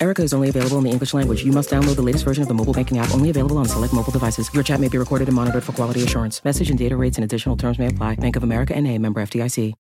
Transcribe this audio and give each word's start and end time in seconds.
Erica 0.00 0.22
is 0.22 0.32
only 0.32 0.48
available 0.48 0.78
in 0.78 0.84
the 0.84 0.90
English 0.90 1.12
language. 1.12 1.44
You 1.44 1.50
must 1.50 1.70
download 1.70 1.96
the 1.96 2.02
latest 2.02 2.24
version 2.24 2.42
of 2.42 2.48
the 2.48 2.54
mobile 2.54 2.72
banking 2.72 2.98
app, 2.98 3.12
only 3.12 3.30
available 3.30 3.58
on 3.58 3.66
select 3.66 3.92
mobile 3.92 4.12
devices. 4.12 4.48
Your 4.54 4.62
chat 4.62 4.78
may 4.78 4.88
be 4.88 4.96
recorded 4.96 5.26
and 5.28 5.34
monitored 5.34 5.64
for 5.64 5.72
quality 5.72 6.04
assurance. 6.04 6.44
Message 6.44 6.70
and 6.70 6.78
data 6.78 6.96
rates 6.96 7.16
and 7.16 7.24
additional 7.24 7.56
terms 7.56 7.78
may 7.78 7.88
apply. 7.88 8.14
Bank 8.14 8.36
of 8.36 8.44
America 8.44 8.76
and 8.76 8.86
a 8.86 8.96
member 8.98 9.20
FDIC. 9.20 9.74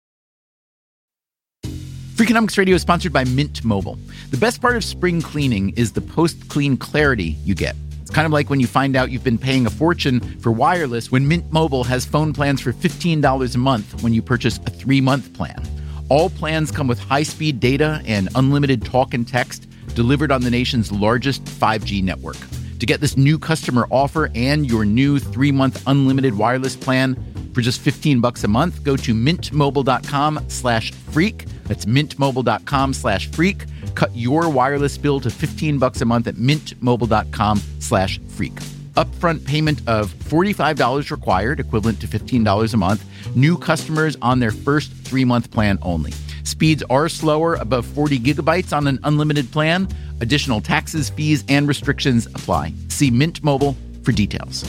Freakonomics 2.16 2.58
Radio 2.58 2.76
is 2.76 2.82
sponsored 2.82 3.12
by 3.12 3.26
Mint 3.26 3.62
Mobile. 3.66 4.00
The 4.32 4.38
best 4.38 4.62
part 4.62 4.78
of 4.78 4.86
spring 4.86 5.22
cleaning 5.22 5.72
is 5.72 5.92
the 5.92 6.00
post 6.00 6.48
clean 6.48 6.78
clarity 6.78 7.36
you 7.44 7.56
get. 7.56 7.76
It's 8.02 8.10
kind 8.10 8.26
of 8.26 8.32
like 8.32 8.50
when 8.50 8.62
you 8.62 8.68
find 8.68 8.96
out 8.96 9.12
you've 9.12 9.26
been 9.26 9.38
paying 9.38 9.66
a 9.66 9.70
fortune 9.70 10.22
for 10.40 10.54
wireless 10.54 11.12
when 11.12 11.28
Mint 11.28 11.52
Mobile 11.52 11.84
has 11.84 12.06
phone 12.06 12.32
plans 12.32 12.62
for 12.62 12.72
$15 12.72 13.54
a 13.54 13.58
month 13.58 14.02
when 14.02 14.14
you 14.14 14.22
purchase 14.22 14.60
a 14.60 14.70
three 14.70 15.02
month 15.02 15.34
plan. 15.34 15.62
All 16.08 16.30
plans 16.30 16.72
come 16.72 16.88
with 16.88 17.00
high 17.00 17.24
speed 17.24 17.60
data 17.60 18.02
and 18.06 18.30
unlimited 18.36 18.86
talk 18.86 19.14
and 19.14 19.28
text 19.28 19.68
delivered 19.96 20.32
on 20.32 20.42
the 20.42 20.52
nation's 20.52 20.92
largest 20.92 21.44
5G 21.46 22.04
network. 22.04 22.38
To 22.80 22.86
get 22.86 23.02
this 23.02 23.18
new 23.18 23.40
customer 23.40 23.88
offer 23.90 24.30
and 24.36 24.70
your 24.70 24.86
new 24.86 25.18
three 25.18 25.52
month 25.52 25.82
unlimited 25.88 26.38
wireless 26.38 26.76
plan 26.76 27.16
for 27.54 27.62
just 27.62 27.80
15 27.80 28.20
bucks 28.20 28.44
a 28.44 28.48
month, 28.48 28.84
go 28.84 28.98
to 28.98 29.14
mintmobile.com 29.14 30.46
slash 30.50 30.92
freak. 30.92 31.46
That's 31.64 31.86
mintmobile.com 31.86 32.94
slash 32.94 33.32
freak. 33.32 33.64
Cut 33.96 34.14
your 34.14 34.50
wireless 34.50 34.98
bill 34.98 35.22
to 35.22 35.30
15 35.30 35.80
bucks 35.80 36.02
a 36.02 36.06
month 36.06 36.28
at 36.28 36.36
mintmobile.com 36.36 37.62
slash 37.80 38.20
freak. 38.28 38.56
Upfront 38.96 39.46
payment 39.46 39.82
of 39.88 40.14
$45 40.14 41.12
required, 41.12 41.60
equivalent 41.60 42.02
to 42.02 42.08
$15 42.08 42.74
a 42.74 42.78
month. 42.78 43.36
New 43.36 43.58
customers 43.58 44.18
on 44.22 44.40
their 44.40 44.52
first 44.52 44.92
three 44.92 45.26
month 45.26 45.50
plan 45.50 45.80
only. 45.82 46.12
Speeds 46.46 46.84
are 46.90 47.10
slower, 47.10 47.56
above 47.56 47.86
40 47.86 48.20
gigabytes 48.20 48.72
on 48.72 48.88
an 48.88 49.00
unlimited 49.04 49.52
plan. 49.52 49.90
Additional 50.22 50.62
taxes, 50.62 51.10
fees, 51.10 51.44
and 51.50 51.68
restrictions 51.68 52.28
apply. 52.28 52.74
See 52.88 53.12
Mint 53.12 53.44
Mobile 53.44 53.76
for 54.04 54.12
details. 54.12 54.64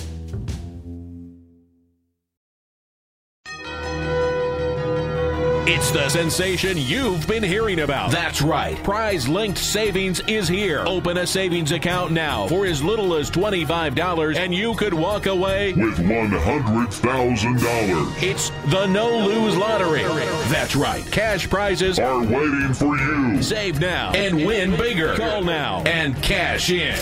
It's 5.69 5.91
the 5.91 6.09
sensation 6.09 6.79
you've 6.79 7.27
been 7.27 7.43
hearing 7.43 7.81
about. 7.81 8.13
That's 8.13 8.41
right. 8.41 8.81
Prize 8.85 9.29
Linked 9.29 9.59
Savings 9.59 10.21
is 10.29 10.47
here. 10.47 10.85
Open 10.87 11.17
a 11.17 11.27
savings 11.27 11.73
account 11.73 12.13
now 12.13 12.47
for 12.47 12.67
as 12.67 12.85
little 12.85 13.17
as 13.17 13.29
$25 13.33 14.37
and 14.37 14.55
you 14.55 14.77
could 14.77 14.95
walk 14.95 15.27
away 15.27 15.73
with 15.73 15.99
$100,000. 15.99 18.23
It's 18.23 18.51
the 18.71 18.87
no 18.87 19.19
lose 19.19 19.57
lottery. 19.57 20.05
That's 20.51 20.77
right. 20.77 21.05
Cash 21.11 21.51
prizes 21.51 21.99
are 21.99 22.21
waiting 22.21 22.73
for 22.73 22.97
you. 22.97 23.43
Save 23.43 23.81
now 23.81 24.13
and 24.13 24.37
win 24.47 24.77
bigger. 24.77 25.17
Call 25.17 25.43
now 25.43 25.83
and 25.85 26.15
cash 26.23 26.71
in. 26.71 26.95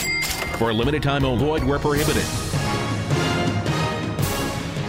For 0.57 0.71
a 0.71 0.73
limited 0.73 1.03
time 1.03 1.27
only, 1.27 1.45
void 1.45 1.65
where 1.65 1.79
prohibited. 1.79 2.25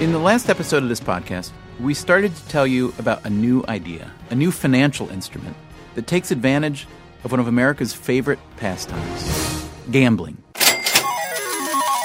In 0.02 0.14
the 0.14 0.20
last 0.20 0.50
episode 0.50 0.82
of 0.82 0.88
this 0.88 1.02
podcast, 1.02 1.52
we 1.80 1.94
started 1.94 2.36
to 2.36 2.48
tell 2.48 2.66
you 2.66 2.94
about 3.00 3.26
a 3.26 3.30
new 3.30 3.64
idea, 3.68 4.12
a 4.30 4.36
new 4.36 4.52
financial 4.52 5.10
instrument 5.10 5.56
that 5.96 6.08
takes 6.08 6.32
advantage 6.32 6.88
of 7.24 7.32
one 7.32 7.40
of 7.40 7.48
America's 7.48 7.94
favorite 7.94 8.40
pastimes 8.58 9.70
gambling. 9.92 10.38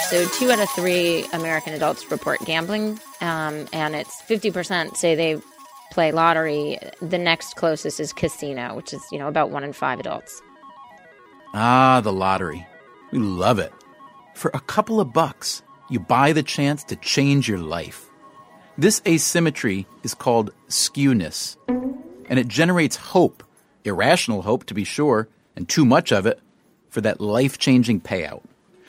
So, 0.09 0.27
two 0.31 0.51
out 0.51 0.59
of 0.59 0.69
three 0.71 1.25
American 1.33 1.73
adults 1.73 2.11
report 2.11 2.41
gambling, 2.45 2.99
um, 3.21 3.69
and 3.73 3.95
it's 3.95 4.21
50% 4.23 4.97
say 4.97 5.15
they 5.15 5.41
play 5.93 6.11
lottery. 6.11 6.79
The 7.01 7.19
next 7.19 7.55
closest 7.55 8.01
is 8.01 8.13
casino, 8.13 8.75
which 8.75 8.93
is, 8.93 9.03
you 9.13 9.19
know, 9.19 9.29
about 9.29 9.51
one 9.51 9.63
in 9.63 9.73
five 9.73 10.01
adults. 10.01 10.43
Ah, 11.55 12.01
the 12.03 12.13
lottery. 12.13 12.67
We 13.13 13.21
love 13.21 13.61
it. 13.61 13.73
For 14.35 14.51
a 14.53 14.61
couple 14.61 15.01
of 15.01 15.13
bucks, 15.13 15.63
you 15.89 16.01
buy 16.01 16.33
the 16.33 16.43
chance 16.43 16.83
to 16.85 16.97
change 16.97 17.49
your 17.49 17.59
life. 17.59 18.10
This 18.81 19.03
asymmetry 19.07 19.87
is 20.03 20.15
called 20.15 20.55
skewness, 20.71 21.59
and 22.31 22.39
it 22.39 22.49
generates 22.49 22.97
hope, 22.97 23.43
irrational 23.85 24.41
hope 24.41 24.65
to 24.65 24.73
be 24.73 24.85
sure, 24.85 25.29
and 25.55 25.69
too 25.69 25.85
much 25.85 26.13
of 26.13 26.25
it 26.25 26.41
for 26.89 27.03
that 27.03 27.21
life 27.21 27.59
changing 27.59 28.01
payout. 28.01 28.43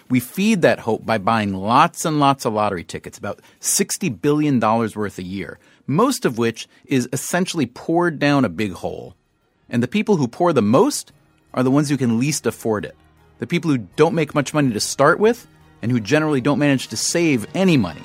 We 0.10 0.22
feed 0.22 0.62
that 0.62 0.80
hope 0.80 1.06
by 1.06 1.18
buying 1.18 1.54
lots 1.54 2.06
and 2.06 2.22
lots 2.22 2.46
of 2.46 2.54
lottery 2.54 2.86
tickets, 2.86 3.18
about 3.18 3.42
$60 3.60 4.22
billion 4.22 4.62
worth 4.62 5.20
a 5.20 5.24
year, 5.24 5.60
most 5.88 6.24
of 6.24 6.38
which 6.38 6.70
is 6.86 7.10
essentially 7.12 7.66
poured 7.66 8.18
down 8.18 8.46
a 8.46 8.50
big 8.50 8.72
hole. 8.72 9.14
And 9.70 9.84
the 9.84 9.90
people 9.90 10.16
who 10.16 10.30
pour 10.30 10.54
the 10.54 10.62
most 10.62 11.12
are 11.54 11.64
the 11.64 11.72
ones 11.72 11.90
who 11.90 11.98
can 11.98 12.18
least 12.18 12.46
afford 12.46 12.86
it. 12.86 12.96
The 13.40 13.48
people 13.48 13.70
who 13.70 13.80
don't 13.98 14.16
make 14.16 14.34
much 14.34 14.54
money 14.54 14.72
to 14.72 14.80
start 14.80 15.20
with 15.20 15.48
and 15.82 15.92
who 15.92 16.00
generally 16.00 16.40
don't 16.40 16.60
manage 16.60 16.88
to 16.88 16.96
save 16.96 17.46
any 17.54 17.76
money. 17.76 18.04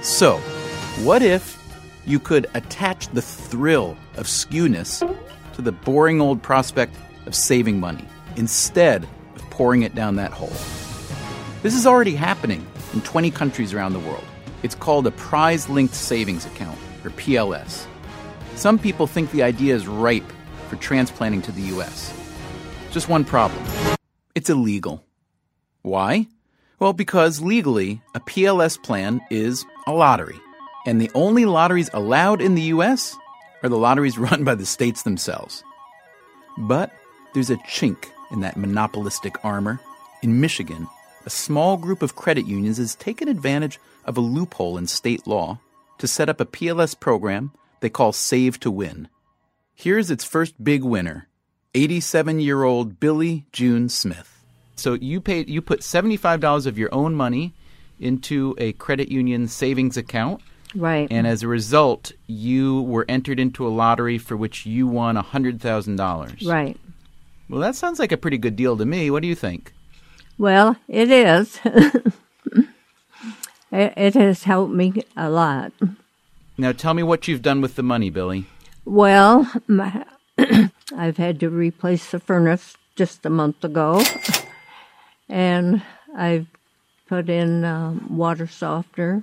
So, 0.00 0.40
what 1.00 1.22
if 1.22 1.58
you 2.04 2.20
could 2.20 2.46
attach 2.54 3.08
the 3.08 3.22
thrill 3.22 3.96
of 4.16 4.26
skewness 4.26 5.00
to 5.54 5.62
the 5.62 5.72
boring 5.72 6.20
old 6.20 6.42
prospect 6.42 6.94
of 7.26 7.34
saving 7.34 7.80
money 7.80 8.06
instead 8.36 9.04
of 9.34 9.50
pouring 9.50 9.82
it 9.82 9.94
down 9.94 10.16
that 10.16 10.32
hole? 10.32 10.52
This 11.62 11.74
is 11.74 11.86
already 11.86 12.14
happening 12.14 12.66
in 12.92 13.00
20 13.00 13.30
countries 13.30 13.72
around 13.72 13.94
the 13.94 14.00
world. 14.00 14.24
It's 14.62 14.74
called 14.74 15.06
a 15.06 15.10
prize 15.12 15.68
linked 15.68 15.94
savings 15.94 16.46
account, 16.46 16.78
or 17.04 17.10
PLS. 17.10 17.86
Some 18.54 18.78
people 18.78 19.06
think 19.06 19.30
the 19.30 19.42
idea 19.42 19.74
is 19.74 19.88
ripe 19.88 20.30
for 20.68 20.76
transplanting 20.76 21.42
to 21.42 21.52
the 21.52 21.62
US. 21.74 22.12
Just 22.90 23.08
one 23.08 23.24
problem 23.24 23.64
it's 24.34 24.50
illegal. 24.50 25.04
Why? 25.82 26.28
Well, 26.78 26.92
because 26.92 27.40
legally, 27.40 28.02
a 28.14 28.20
PLS 28.20 28.82
plan 28.82 29.20
is 29.30 29.64
a 29.86 29.92
lottery. 29.92 30.40
And 30.86 31.00
the 31.00 31.10
only 31.14 31.44
lotteries 31.44 31.90
allowed 31.92 32.40
in 32.40 32.54
the 32.54 32.62
US 32.62 33.16
are 33.62 33.68
the 33.68 33.78
lotteries 33.78 34.18
run 34.26 34.44
by 34.44 34.54
the 34.54 34.66
states 34.66 35.02
themselves. 35.02 35.62
But 36.58 36.90
there's 37.34 37.50
a 37.50 37.56
chink 37.56 38.06
in 38.30 38.40
that 38.40 38.56
monopolistic 38.56 39.42
armor. 39.44 39.80
In 40.22 40.40
Michigan, 40.40 40.86
a 41.24 41.30
small 41.30 41.76
group 41.76 42.02
of 42.02 42.16
credit 42.16 42.46
unions 42.46 42.78
has 42.78 42.94
taken 42.94 43.28
advantage 43.28 43.80
of 44.04 44.16
a 44.16 44.20
loophole 44.20 44.78
in 44.78 44.86
state 44.86 45.26
law 45.26 45.58
to 45.98 46.08
set 46.08 46.28
up 46.28 46.40
a 46.40 46.46
PLS 46.46 46.98
program 46.98 47.52
they 47.80 47.90
call 47.90 48.12
Save 48.12 48.60
to 48.60 48.70
Win. 48.70 49.08
Here's 49.74 50.10
its 50.10 50.24
first 50.24 50.62
big 50.62 50.84
winner 50.84 51.28
87 51.74 52.40
year 52.40 52.62
old 52.62 53.00
Billy 53.00 53.46
June 53.52 53.88
Smith. 53.88 54.44
So 54.76 54.94
you 54.94 55.20
paid 55.20 55.48
you 55.48 55.60
put 55.60 55.80
$75 55.80 56.66
of 56.66 56.78
your 56.78 56.92
own 56.94 57.14
money 57.14 57.54
into 57.98 58.54
a 58.58 58.72
credit 58.74 59.10
union 59.10 59.48
savings 59.48 59.96
account 59.96 60.40
Right. 60.74 61.08
and 61.10 61.26
as 61.26 61.42
a 61.42 61.48
result, 61.48 62.12
you 62.26 62.82
were 62.82 63.04
entered 63.08 63.38
into 63.38 63.66
a 63.66 63.68
lottery 63.68 64.18
for 64.18 64.36
which 64.36 64.64
you 64.64 64.86
won 64.86 65.16
$100,000. 65.16 66.46
Right. 66.48 66.78
Well, 67.48 67.60
that 67.60 67.74
sounds 67.76 67.98
like 67.98 68.12
a 68.12 68.16
pretty 68.16 68.38
good 68.38 68.56
deal 68.56 68.76
to 68.76 68.86
me. 68.86 69.10
What 69.10 69.22
do 69.22 69.28
you 69.28 69.34
think? 69.34 69.74
Well, 70.38 70.76
it 70.88 71.10
is. 71.10 71.60
it, 71.64 72.72
it 73.70 74.14
has 74.14 74.44
helped 74.44 74.72
me 74.72 75.02
a 75.16 75.28
lot. 75.28 75.72
Now, 76.56 76.72
tell 76.72 76.94
me 76.94 77.02
what 77.02 77.28
you've 77.28 77.42
done 77.42 77.60
with 77.60 77.74
the 77.76 77.82
money, 77.82 78.08
Billy. 78.10 78.46
Well, 78.84 79.50
my, 79.68 80.04
I've 80.96 81.16
had 81.18 81.40
to 81.40 81.50
replace 81.50 82.10
the 82.10 82.18
furnace 82.20 82.76
just 82.96 83.24
a 83.26 83.30
month 83.30 83.64
ago, 83.64 84.02
and 85.28 85.82
I've 86.16 86.46
put 87.08 87.28
in 87.28 87.64
um, 87.64 88.06
water 88.16 88.46
softener, 88.46 89.22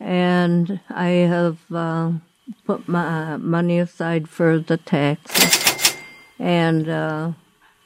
and 0.00 0.80
I 0.90 1.08
have 1.28 1.58
uh, 1.72 2.12
put 2.64 2.88
my 2.88 3.36
money 3.36 3.78
aside 3.78 4.28
for 4.28 4.58
the 4.58 4.76
taxes, 4.76 5.96
and 6.38 6.88
uh, 6.88 7.32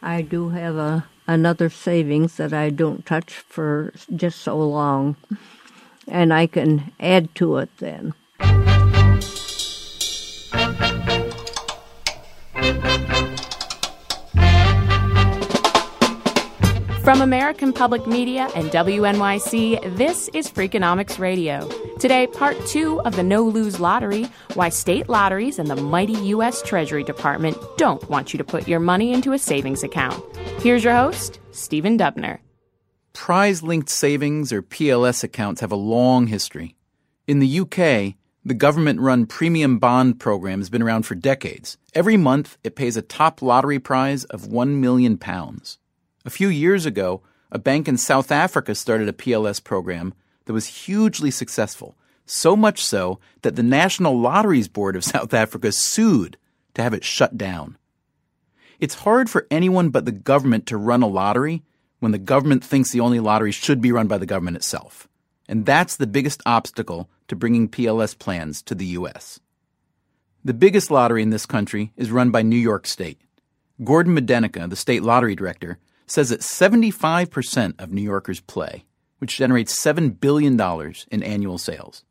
I 0.03 0.23
do 0.23 0.50
have 0.50 0.76
a 0.76 1.06
another 1.26 1.70
savings 1.70 2.37
that 2.37 2.53
I 2.53 2.70
don't 2.70 3.06
touch 3.06 3.32
for 3.32 3.93
just 4.14 4.41
so 4.41 4.59
long, 4.59 5.17
and 6.09 6.32
I 6.32 6.47
can 6.47 6.93
add 7.00 7.35
to 7.37 7.59
it 7.59 7.70
then. 7.79 8.15
From 17.04 17.20
American 17.20 17.72
Public 17.72 18.06
Media 18.06 18.49
and 18.54 18.70
WNYC, 18.70 19.96
this 19.96 20.28
is 20.34 20.49
Freakonomics 20.49 21.19
Radio. 21.19 21.69
Today, 21.99 22.28
part 22.28 22.56
two 22.69 23.00
of 23.00 23.16
the 23.16 23.25
No 23.25 23.43
Lose 23.43 23.81
Lottery 23.81 24.28
Why 24.54 24.69
State 24.69 25.08
Lotteries 25.08 25.58
and 25.58 25.69
the 25.69 25.75
mighty 25.75 26.12
U.S. 26.12 26.62
Treasury 26.62 27.02
Department 27.02 27.58
don't 27.76 28.08
want 28.08 28.32
you 28.32 28.38
to 28.38 28.44
put 28.44 28.69
your 28.69 28.78
money 28.78 29.12
into 29.12 29.32
a 29.32 29.38
savings 29.40 29.82
account. 29.82 30.25
Here's 30.60 30.84
your 30.84 30.94
host, 30.94 31.40
Stephen 31.50 31.99
Dubner. 31.99 32.38
Prize 33.14 33.64
linked 33.64 33.88
savings 33.88 34.52
or 34.52 34.62
PLS 34.62 35.25
accounts 35.25 35.60
have 35.60 35.72
a 35.72 35.76
long 35.76 36.28
history. 36.28 36.76
In 37.26 37.40
the 37.40 37.60
UK, 37.62 38.14
the 38.44 38.55
government 38.55 39.00
run 39.00 39.26
premium 39.26 39.81
bond 39.81 40.20
program 40.20 40.60
has 40.60 40.70
been 40.70 40.82
around 40.82 41.02
for 41.02 41.16
decades. 41.16 41.78
Every 41.94 42.16
month, 42.16 42.58
it 42.62 42.76
pays 42.76 42.96
a 42.96 43.02
top 43.02 43.43
lottery 43.43 43.81
prize 43.81 44.22
of 44.26 44.43
£1 44.43 44.76
million. 44.76 45.19
A 46.24 46.30
few 46.30 46.48
years 46.48 46.86
ago, 46.86 47.22
a 47.50 47.58
bank 47.58 47.88
in 47.88 47.96
South 47.96 48.30
Africa 48.30 48.74
started 48.74 49.08
a 49.08 49.12
PLS 49.12 49.62
program 49.62 50.14
that 50.44 50.52
was 50.52 50.84
hugely 50.86 51.30
successful, 51.30 51.96
so 52.24 52.54
much 52.56 52.84
so 52.84 53.19
that 53.42 53.56
the 53.56 53.62
National 53.62 54.19
Lotteries 54.19 54.69
Board 54.69 54.94
of 54.94 55.04
South 55.04 55.34
Africa 55.34 55.72
sued 55.72 56.36
to 56.74 56.82
have 56.82 56.94
it 56.94 57.04
shut 57.04 57.36
down. 57.36 57.76
It's 58.78 58.94
hard 58.96 59.28
for 59.28 59.46
anyone 59.50 59.90
but 59.90 60.04
the 60.04 60.12
government 60.12 60.66
to 60.66 60.76
run 60.76 61.02
a 61.02 61.06
lottery 61.06 61.62
when 62.00 62.12
the 62.12 62.19
government 62.19 62.64
thinks 62.64 62.90
the 62.90 63.00
only 63.00 63.20
lottery 63.20 63.52
should 63.52 63.80
be 63.80 63.92
run 63.92 64.08
by 64.08 64.19
the 64.19 64.26
government 64.26 64.56
itself. 64.56 65.08
And 65.48 65.66
that's 65.66 65.96
the 65.96 66.06
biggest 66.06 66.42
obstacle 66.46 67.08
to 67.28 67.36
bringing 67.36 67.69
PLS 67.69 68.19
plans 68.19 68.62
to 68.62 68.74
the 68.74 68.86
U.S. 68.86 69.38
The 70.44 70.54
biggest 70.54 70.90
lottery 70.90 71.22
in 71.22 71.30
this 71.30 71.46
country 71.46 71.92
is 71.96 72.10
run 72.10 72.30
by 72.30 72.42
New 72.42 72.56
York 72.56 72.86
State. 72.86 73.20
Gordon 73.84 74.16
Medenica, 74.16 74.69
the 74.69 74.76
state 74.76 75.02
lottery 75.02 75.36
director, 75.36 75.78
says 76.12 76.29
that 76.29 76.41
75% 76.41 77.81
of 77.81 77.91
New 77.91 78.03
Yorkers 78.03 78.41
play, 78.41 78.85
which 79.19 79.38
generates 79.38 79.75
$7 79.75 80.20
billion 80.20 80.61
in 81.11 81.23
annual 81.23 81.56
sales. 81.56 82.05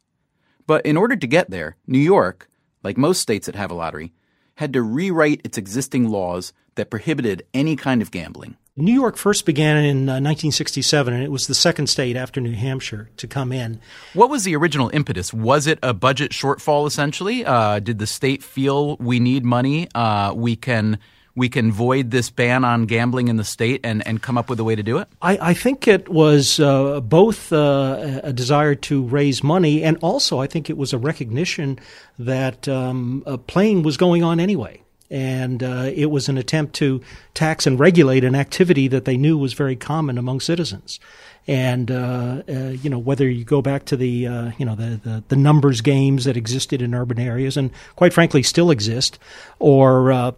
But 0.65 0.83
in 0.87 0.97
order 0.97 1.15
to 1.15 1.27
get 1.27 1.51
there, 1.51 1.77
New 1.85 1.99
York, 1.99 2.49
like 2.83 2.97
most 2.97 3.21
states 3.21 3.45
that 3.45 3.55
have 3.55 3.69
a 3.69 3.75
lottery, 3.75 4.11
had 4.55 4.73
to 4.73 4.81
rewrite 4.81 5.41
its 5.43 5.57
existing 5.57 6.09
laws 6.09 6.51
that 6.75 6.89
prohibited 6.89 7.43
any 7.53 7.75
kind 7.75 8.01
of 8.01 8.09
gambling. 8.09 8.57
New 8.75 8.93
York 8.93 9.17
first 9.17 9.45
began 9.45 9.77
in 9.77 10.09
uh, 10.09 10.17
1967, 10.17 11.13
and 11.13 11.23
it 11.23 11.29
was 11.29 11.45
the 11.45 11.53
second 11.53 11.87
state 11.87 12.15
after 12.15 12.41
New 12.41 12.55
Hampshire 12.55 13.11
to 13.17 13.27
come 13.27 13.51
in. 13.51 13.79
What 14.13 14.31
was 14.31 14.45
the 14.45 14.55
original 14.55 14.89
impetus? 14.93 15.31
Was 15.31 15.67
it 15.67 15.77
a 15.83 15.93
budget 15.93 16.31
shortfall, 16.31 16.87
essentially? 16.87 17.45
Uh, 17.45 17.79
did 17.79 17.99
the 17.99 18.07
state 18.07 18.41
feel 18.41 18.95
we 18.97 19.19
need 19.19 19.45
money? 19.45 19.89
Uh, 19.93 20.33
we 20.35 20.55
can 20.55 20.97
we 21.35 21.49
can 21.49 21.71
void 21.71 22.11
this 22.11 22.29
ban 22.29 22.63
on 22.63 22.85
gambling 22.85 23.27
in 23.27 23.37
the 23.37 23.43
state 23.43 23.81
and, 23.83 24.05
and 24.07 24.21
come 24.21 24.37
up 24.37 24.49
with 24.49 24.59
a 24.59 24.63
way 24.63 24.75
to 24.75 24.83
do 24.83 24.97
it? 24.97 25.07
I, 25.21 25.37
I 25.41 25.53
think 25.53 25.87
it 25.87 26.09
was 26.09 26.59
uh, 26.59 26.99
both 27.01 27.53
uh, 27.53 28.21
a 28.23 28.33
desire 28.33 28.75
to 28.75 29.03
raise 29.03 29.43
money, 29.43 29.83
and 29.83 29.97
also 30.01 30.39
I 30.39 30.47
think 30.47 30.69
it 30.69 30.77
was 30.77 30.93
a 30.93 30.97
recognition 30.97 31.79
that 32.19 32.67
um, 32.67 33.23
playing 33.47 33.83
was 33.83 33.97
going 33.97 34.23
on 34.23 34.39
anyway. 34.39 34.81
And 35.09 35.61
uh, 35.61 35.91
it 35.93 36.05
was 36.05 36.29
an 36.29 36.37
attempt 36.37 36.73
to 36.75 37.01
tax 37.33 37.67
and 37.67 37.77
regulate 37.77 38.23
an 38.23 38.33
activity 38.33 38.87
that 38.87 39.03
they 39.03 39.17
knew 39.17 39.37
was 39.37 39.51
very 39.51 39.75
common 39.75 40.17
among 40.17 40.39
citizens. 40.39 41.01
And 41.47 41.91
uh, 41.91 42.43
uh, 42.47 42.53
you 42.69 42.89
know 42.89 42.99
whether 42.99 43.27
you 43.27 43.43
go 43.43 43.61
back 43.61 43.85
to 43.85 43.97
the 43.97 44.27
uh, 44.27 44.51
you 44.57 44.65
know 44.65 44.75
the, 44.75 45.01
the, 45.03 45.23
the 45.27 45.35
numbers 45.35 45.81
games 45.81 46.23
that 46.25 46.37
existed 46.37 46.81
in 46.81 46.93
urban 46.93 47.19
areas 47.19 47.57
and 47.57 47.71
quite 47.97 48.13
frankly 48.13 48.41
still 48.41 48.71
exist, 48.71 49.19
or 49.59 50.13
uh, 50.13 50.31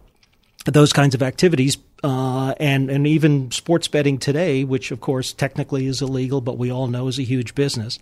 those 0.72 0.92
kinds 0.92 1.14
of 1.14 1.22
activities, 1.22 1.76
uh, 2.02 2.54
and 2.58 2.90
and 2.90 3.06
even 3.06 3.50
sports 3.50 3.88
betting 3.88 4.18
today, 4.18 4.64
which 4.64 4.90
of 4.90 5.00
course 5.00 5.32
technically 5.32 5.86
is 5.86 6.00
illegal, 6.00 6.40
but 6.40 6.56
we 6.56 6.70
all 6.70 6.86
know 6.86 7.08
is 7.08 7.18
a 7.18 7.22
huge 7.22 7.54
business. 7.54 7.98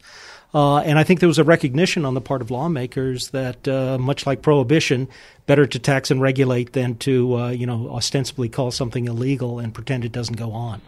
Uh, 0.54 0.78
and 0.80 0.98
I 0.98 1.04
think 1.04 1.20
there 1.20 1.28
was 1.28 1.38
a 1.38 1.44
recognition 1.44 2.04
on 2.04 2.12
the 2.12 2.20
part 2.20 2.42
of 2.42 2.50
lawmakers 2.50 3.30
that, 3.30 3.66
uh, 3.66 3.96
much 3.98 4.26
like 4.26 4.42
prohibition, 4.42 5.08
better 5.46 5.66
to 5.66 5.78
tax 5.78 6.10
and 6.10 6.20
regulate 6.20 6.74
than 6.74 6.96
to, 6.98 7.38
uh, 7.38 7.48
you 7.48 7.66
know, 7.66 7.88
ostensibly 7.90 8.50
call 8.50 8.70
something 8.70 9.06
illegal 9.06 9.58
and 9.58 9.72
pretend 9.72 10.04
it 10.04 10.12
doesn't 10.12 10.36
go 10.36 10.52
on. 10.52 10.82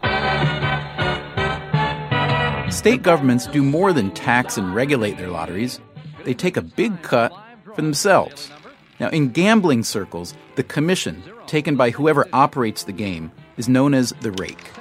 State 2.71 3.01
governments 3.01 3.47
do 3.47 3.63
more 3.63 3.91
than 3.91 4.11
tax 4.11 4.55
and 4.57 4.75
regulate 4.75 5.17
their 5.17 5.29
lotteries. 5.29 5.79
They 6.25 6.35
take 6.35 6.57
a 6.57 6.61
big 6.61 7.01
cut 7.01 7.33
for 7.73 7.81
themselves. 7.81 8.51
Now, 8.99 9.09
in 9.09 9.29
gambling 9.29 9.83
circles, 9.83 10.33
the 10.55 10.63
commission, 10.63 11.23
taken 11.47 11.75
by 11.75 11.89
whoever 11.89 12.27
operates 12.31 12.83
the 12.83 12.93
game, 12.93 13.31
is 13.57 13.67
known 13.67 13.93
as 13.93 14.13
the 14.21 14.31
rake. 14.31 14.71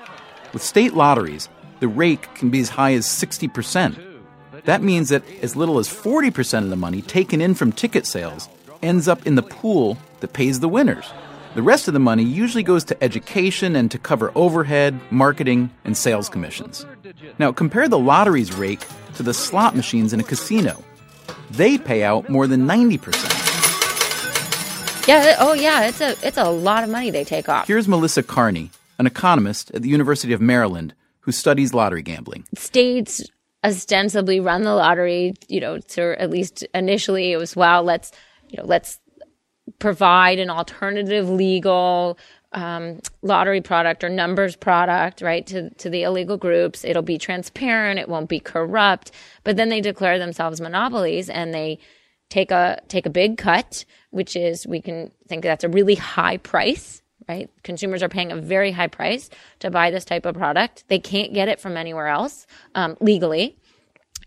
With 0.52 0.62
state 0.62 0.94
lotteries, 0.94 1.48
the 1.80 1.88
rake 1.88 2.32
can 2.34 2.50
be 2.50 2.60
as 2.60 2.68
high 2.68 2.94
as 2.94 3.06
60%. 3.06 4.22
That 4.64 4.82
means 4.82 5.08
that 5.08 5.24
as 5.42 5.56
little 5.56 5.78
as 5.78 5.88
40% 5.88 6.62
of 6.62 6.70
the 6.70 6.76
money 6.76 7.02
taken 7.02 7.40
in 7.40 7.54
from 7.54 7.72
ticket 7.72 8.06
sales 8.06 8.48
ends 8.82 9.08
up 9.08 9.26
in 9.26 9.34
the 9.34 9.42
pool 9.42 9.98
that 10.20 10.32
pays 10.32 10.60
the 10.60 10.68
winners. 10.68 11.12
The 11.54 11.62
rest 11.62 11.88
of 11.88 11.94
the 11.94 12.00
money 12.00 12.24
usually 12.24 12.62
goes 12.62 12.84
to 12.84 13.04
education 13.04 13.76
and 13.76 13.90
to 13.90 13.98
cover 13.98 14.32
overhead, 14.34 14.98
marketing, 15.10 15.70
and 15.84 15.96
sales 15.96 16.28
commissions. 16.28 16.86
Now, 17.38 17.52
compare 17.52 17.88
the 17.88 17.98
lottery's 17.98 18.52
rake 18.52 18.84
to 19.14 19.22
the 19.22 19.34
slot 19.34 19.76
machines 19.76 20.12
in 20.12 20.20
a 20.20 20.24
casino. 20.24 20.82
They 21.50 21.78
pay 21.78 22.02
out 22.02 22.28
more 22.28 22.46
than 22.46 22.66
90%. 22.66 23.43
Yeah. 25.06 25.36
Oh, 25.38 25.54
yeah. 25.54 25.86
It's 25.86 26.00
a 26.00 26.16
it's 26.26 26.38
a 26.38 26.50
lot 26.50 26.84
of 26.84 26.90
money 26.90 27.10
they 27.10 27.24
take 27.24 27.48
off. 27.48 27.66
Here's 27.66 27.88
Melissa 27.88 28.22
Kearney, 28.22 28.70
an 28.98 29.06
economist 29.06 29.70
at 29.72 29.82
the 29.82 29.88
University 29.88 30.32
of 30.32 30.40
Maryland 30.40 30.94
who 31.20 31.32
studies 31.32 31.72
lottery 31.72 32.02
gambling. 32.02 32.44
States 32.54 33.24
ostensibly 33.64 34.40
run 34.40 34.62
the 34.62 34.74
lottery, 34.74 35.34
you 35.48 35.60
know, 35.60 35.78
to 35.78 36.20
at 36.20 36.30
least 36.30 36.66
initially 36.74 37.32
it 37.32 37.38
was 37.38 37.56
well, 37.56 37.82
let's 37.82 38.12
you 38.50 38.58
know, 38.58 38.64
let's 38.66 38.98
provide 39.78 40.38
an 40.38 40.50
alternative 40.50 41.28
legal 41.28 42.18
um, 42.52 43.00
lottery 43.22 43.60
product 43.60 44.04
or 44.04 44.08
numbers 44.08 44.54
product, 44.54 45.20
right, 45.22 45.46
to, 45.46 45.70
to 45.70 45.90
the 45.90 46.04
illegal 46.04 46.36
groups. 46.36 46.84
It'll 46.84 47.02
be 47.02 47.18
transparent. 47.18 47.98
It 47.98 48.08
won't 48.08 48.28
be 48.28 48.38
corrupt. 48.38 49.10
But 49.42 49.56
then 49.56 49.68
they 49.68 49.80
declare 49.80 50.18
themselves 50.18 50.60
monopolies 50.60 51.28
and 51.28 51.52
they 51.52 51.78
take 52.34 52.50
a 52.50 52.80
take 52.88 53.06
a 53.06 53.10
big 53.10 53.38
cut, 53.38 53.84
which 54.10 54.34
is 54.34 54.66
we 54.66 54.80
can 54.80 55.12
think 55.28 55.44
that's 55.44 55.62
a 55.62 55.68
really 55.68 55.94
high 55.94 56.36
price, 56.36 57.00
right? 57.28 57.48
Consumers 57.62 58.02
are 58.02 58.08
paying 58.08 58.32
a 58.32 58.36
very 58.36 58.72
high 58.72 58.88
price 58.88 59.30
to 59.60 59.70
buy 59.70 59.92
this 59.92 60.04
type 60.04 60.26
of 60.26 60.34
product. 60.34 60.84
They 60.88 60.98
can't 60.98 61.32
get 61.32 61.48
it 61.48 61.60
from 61.60 61.76
anywhere 61.76 62.08
else 62.08 62.48
um, 62.74 62.96
legally, 63.00 63.56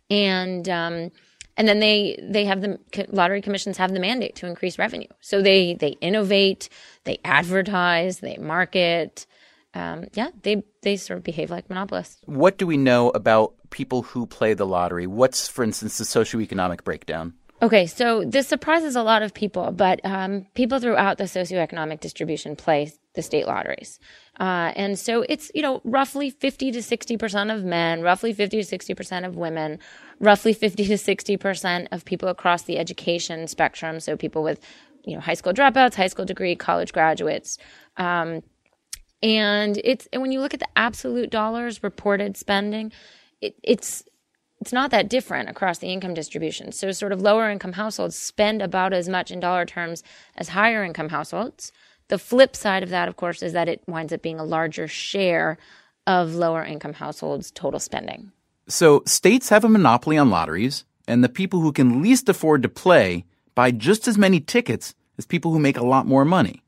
and 0.10 0.70
um, 0.70 1.12
and 1.58 1.68
then 1.68 1.80
they 1.80 2.18
they 2.24 2.46
have 2.46 2.62
the 2.62 2.80
lottery 3.10 3.42
commissions 3.42 3.76
have 3.76 3.92
the 3.92 4.00
mandate 4.00 4.36
to 4.38 4.48
increase 4.48 4.80
revenue. 4.80 5.10
So 5.20 5.42
they 5.42 5.74
they 5.74 5.98
innovate, 6.00 6.70
they 7.04 7.20
advertise, 7.26 8.20
they 8.20 8.38
market. 8.38 9.28
Um, 9.74 10.06
yeah, 10.14 10.30
they 10.44 10.64
they 10.82 10.96
sort 10.96 11.18
of 11.18 11.24
behave 11.26 11.52
like 11.52 11.70
monopolists. 11.70 12.22
What 12.24 12.58
do 12.58 12.66
we 12.66 12.78
know 12.78 13.10
about 13.10 13.54
people 13.70 14.04
who 14.04 14.26
play 14.26 14.54
the 14.54 14.66
lottery? 14.66 15.08
What's, 15.08 15.50
for 15.50 15.62
instance, 15.62 15.98
the 15.98 16.06
socioeconomic 16.06 16.86
breakdown? 16.86 17.34
Okay, 17.60 17.88
so 17.88 18.24
this 18.24 18.48
surprises 18.48 18.96
a 18.96 19.02
lot 19.02 19.24
of 19.24 19.34
people, 19.34 19.72
but 19.72 20.00
um, 20.04 20.46
people 20.54 20.80
throughout 20.80 21.18
the 21.18 21.24
socioeconomic 21.24 22.00
distribution 22.00 22.56
play 22.56 22.92
the 23.16 23.24
state 23.24 23.48
lotteries. 23.48 24.00
Uh, 24.40 24.72
and 24.76 25.00
so 25.00 25.26
it's, 25.28 25.50
you 25.56 25.64
know, 25.64 25.82
roughly 25.84 26.30
50 26.30 26.72
to 26.74 26.80
60% 26.80 27.56
of 27.56 27.64
men, 27.64 28.04
roughly 28.04 28.32
50 28.32 28.62
to 28.62 28.78
60% 28.78 29.26
of 29.26 29.36
women, 29.36 29.80
roughly 30.20 30.54
50 30.54 30.86
to 30.86 30.94
60% 30.94 31.88
of 31.92 32.06
people 32.06 32.30
across 32.30 32.62
the 32.62 32.78
education 32.78 33.48
spectrum. 33.48 34.00
So 34.00 34.16
people 34.16 34.44
with, 34.44 34.60
you 35.04 35.16
know, 35.16 35.22
high 35.22 35.34
school 35.34 35.54
dropouts, 35.54 35.96
high 35.96 36.08
school 36.08 36.26
degree, 36.26 36.56
college 36.56 36.94
graduates. 36.94 37.58
Um, 37.98 38.44
and 39.24 39.82
it's, 39.84 40.08
and 40.14 40.22
when 40.22 40.32
you 40.32 40.42
look 40.42 40.54
at 40.54 40.60
the 40.60 40.70
absolute 40.76 41.32
dollars 41.32 41.82
reported 41.82 42.38
spending, 42.38 42.92
it, 43.42 43.56
it's, 43.64 44.04
it's 44.60 44.74
not 44.74 44.92
that 44.92 45.10
different 45.10 45.50
across 45.50 45.78
the 45.80 45.92
income 45.92 46.14
distribution. 46.14 46.72
So, 46.72 46.92
sort 46.92 47.12
of 47.12 47.22
lower 47.22 47.50
income 47.50 47.74
households 47.74 48.16
spend 48.16 48.62
about 48.62 48.94
as 48.94 49.08
much 49.08 49.32
in 49.32 49.40
dollar 49.40 49.66
terms 49.66 50.04
as 50.36 50.50
higher 50.50 50.84
income 50.84 51.10
households. 51.10 51.72
The 52.08 52.18
flip 52.18 52.56
side 52.56 52.84
of 52.84 52.90
that, 52.90 53.08
of 53.08 53.18
course, 53.18 53.44
is 53.44 53.54
that 53.54 53.70
it 53.70 53.84
winds 53.88 54.14
up 54.14 54.22
being 54.22 54.40
a 54.40 54.46
larger 54.46 54.88
share 54.88 55.58
of 56.06 56.36
lower 56.36 56.64
income 56.64 56.94
households' 56.94 57.52
total 57.52 57.80
spending. 57.80 58.32
So, 58.68 59.04
states 59.06 59.50
have 59.50 59.64
a 59.64 59.70
monopoly 59.70 60.18
on 60.18 60.30
lotteries, 60.30 60.86
and 61.08 61.24
the 61.24 61.30
people 61.30 61.60
who 61.60 61.72
can 61.72 62.02
least 62.02 62.28
afford 62.28 62.64
to 62.64 62.70
play 62.70 63.26
buy 63.56 63.72
just 63.72 64.08
as 64.08 64.18
many 64.18 64.40
tickets 64.40 64.94
as 65.18 65.26
people 65.26 65.52
who 65.52 65.60
make 65.60 65.78
a 65.78 65.86
lot 65.86 66.06
more 66.06 66.26
money. 66.26 66.62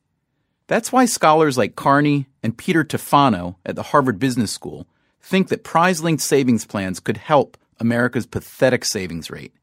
That's 0.67 0.91
why 0.91 1.05
scholars 1.05 1.57
like 1.57 1.75
Kearney 1.75 2.27
and 2.43 2.57
Peter 2.57 2.83
Tufano 2.83 3.55
at 3.65 3.75
the 3.75 3.83
Harvard 3.83 4.19
Business 4.19 4.51
School 4.51 4.87
think 5.21 5.49
that 5.49 5.63
prize 5.63 6.01
linked 6.01 6.21
savings 6.21 6.65
plans 6.65 6.99
could 6.99 7.17
help 7.17 7.57
America's 7.79 8.25
pathetic 8.25 8.85
savings 8.85 9.29
rate. 9.29 9.53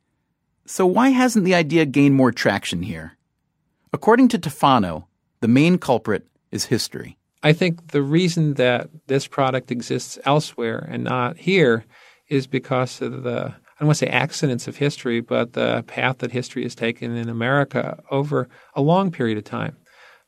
So, 0.66 0.84
why 0.86 1.10
hasn't 1.10 1.44
the 1.44 1.54
idea 1.54 1.86
gained 1.86 2.14
more 2.14 2.32
traction 2.32 2.82
here? 2.82 3.16
According 3.92 4.28
to 4.28 4.38
Tufano, 4.38 5.04
the 5.40 5.48
main 5.48 5.78
culprit 5.78 6.26
is 6.50 6.66
history. 6.66 7.16
I 7.42 7.52
think 7.52 7.92
the 7.92 8.02
reason 8.02 8.54
that 8.54 8.88
this 9.06 9.26
product 9.26 9.70
exists 9.70 10.18
elsewhere 10.24 10.86
and 10.90 11.04
not 11.04 11.36
here 11.36 11.84
is 12.28 12.46
because 12.46 13.00
of 13.00 13.22
the 13.22 13.54
I 13.76 13.82
don't 13.82 13.88
want 13.88 13.98
to 13.98 14.06
say 14.06 14.10
accidents 14.10 14.66
of 14.66 14.76
history, 14.76 15.20
but 15.20 15.52
the 15.52 15.84
path 15.86 16.18
that 16.18 16.32
history 16.32 16.62
has 16.62 16.74
taken 16.74 17.14
in 17.14 17.28
America 17.28 18.02
over 18.10 18.48
a 18.74 18.80
long 18.80 19.10
period 19.10 19.36
of 19.36 19.44
time. 19.44 19.76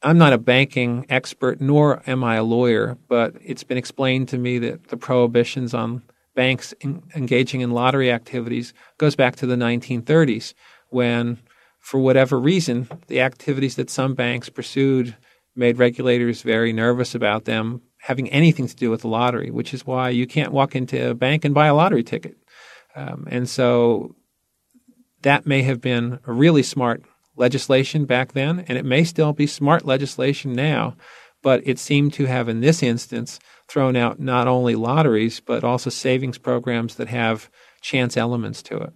I'm 0.03 0.19
not 0.19 0.35
a 0.35 0.39
banking 0.39 1.07
expert, 1.09 1.59
nor 1.59 2.03
am 2.07 2.23
I 2.23 2.37
a 2.37 2.43
lawyer, 2.43 2.99
but 3.09 3.35
it's 3.43 3.65
been 3.65 3.79
explained 3.79 4.29
to 4.29 4.39
me 4.39 4.59
that 4.59 4.89
the 4.89 4.99
prohibitions 4.99 5.73
on 5.73 6.03
banks 6.39 6.73
in, 6.81 7.03
engaging 7.17 7.63
in 7.63 7.73
lottery 7.73 8.13
activities 8.13 8.73
goes 8.97 9.17
back 9.17 9.35
to 9.35 9.45
the 9.45 9.57
1930s, 9.57 10.55
when, 10.91 11.37
for 11.81 11.99
whatever 11.99 12.39
reason, 12.39 12.89
the 13.09 13.21
activities 13.21 13.75
that 13.75 13.91
some 13.91 14.15
banks 14.15 14.49
pursued 14.49 15.17
made 15.57 15.79
regulators 15.79 16.43
very 16.43 16.73
nervous 16.73 17.13
about 17.13 17.45
them 17.45 17.83
having 18.03 18.29
anything 18.29 18.69
to 18.69 18.77
do 18.77 18.89
with 18.89 19.01
the 19.01 19.09
lottery, 19.09 19.51
which 19.51 19.75
is 19.75 19.85
why 19.85 20.11
you 20.11 20.29
can't 20.29 20.53
walk 20.53 20.77
into 20.77 21.11
a 21.11 21.13
bank 21.13 21.45
and 21.45 21.57
buy 21.57 21.67
a 21.67 21.75
lottery 21.75 22.05
ticket. 22.05 22.37
Um, 22.95 23.27
and 23.29 23.49
so 23.49 24.15
that 25.23 25.45
may 25.45 25.63
have 25.63 25.81
been 25.81 26.21
a 26.25 26.33
really 26.33 26.63
smart 26.63 27.03
legislation 27.35 28.05
back 28.05 28.35
then, 28.35 28.65
and 28.69 28.79
it 28.79 28.85
may 28.85 29.03
still 29.03 29.33
be 29.33 29.49
smart 29.49 29.85
legislation 29.85 30.53
now, 30.53 30.97
but 31.43 31.67
it 31.67 31.81
seemed 31.81 32.13
to 32.13 32.27
have, 32.27 32.49
in 32.49 32.61
this 32.61 32.81
instance, 32.81 33.41
thrown 33.69 33.97
out 33.97 34.19
not 34.19 34.49
only 34.49 34.75
lotteries, 34.75 35.41
but 35.41 35.65
also 35.65 35.91
savings 35.91 36.39
programs 36.39 36.95
that 36.97 37.09
have 37.09 37.51
chance 37.81 38.17
elements 38.17 38.63
to 38.63 38.77
it. 38.79 38.93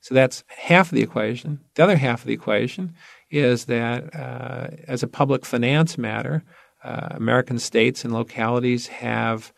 So 0.00 0.14
that's 0.14 0.44
half 0.48 0.92
of 0.92 0.96
the 0.96 1.02
equation. 1.02 1.60
The 1.74 1.84
other 1.84 1.96
half 1.96 2.20
of 2.20 2.26
the 2.26 2.34
equation 2.34 2.94
is 3.30 3.64
that, 3.64 4.14
uh, 4.14 4.68
as 4.86 5.02
a 5.02 5.08
public 5.08 5.44
finance 5.44 5.96
matter, 5.96 6.44
uh, 6.82 7.08
American 7.12 7.58
states 7.58 8.04
and 8.04 8.12
localities 8.12 8.86
have 8.88 9.52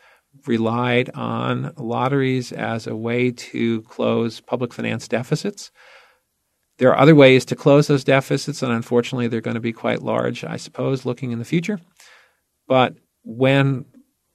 relied 0.46 1.10
on 1.14 1.72
lotteries 1.76 2.52
as 2.52 2.86
a 2.86 2.94
way 2.94 3.32
to 3.32 3.82
close 3.82 4.40
public 4.40 4.72
finance 4.72 5.08
deficits. 5.08 5.72
There 6.78 6.90
are 6.90 6.98
other 6.98 7.14
ways 7.14 7.44
to 7.46 7.56
close 7.56 7.88
those 7.88 8.04
deficits, 8.04 8.62
and 8.62 8.70
unfortunately, 8.70 9.28
they're 9.28 9.40
going 9.40 9.54
to 9.54 9.60
be 9.60 9.72
quite 9.72 10.02
large, 10.02 10.44
I 10.44 10.56
suppose, 10.56 11.06
looking 11.06 11.32
in 11.32 11.38
the 11.38 11.44
future. 11.44 11.80
But 12.68 12.94
when 13.25 13.86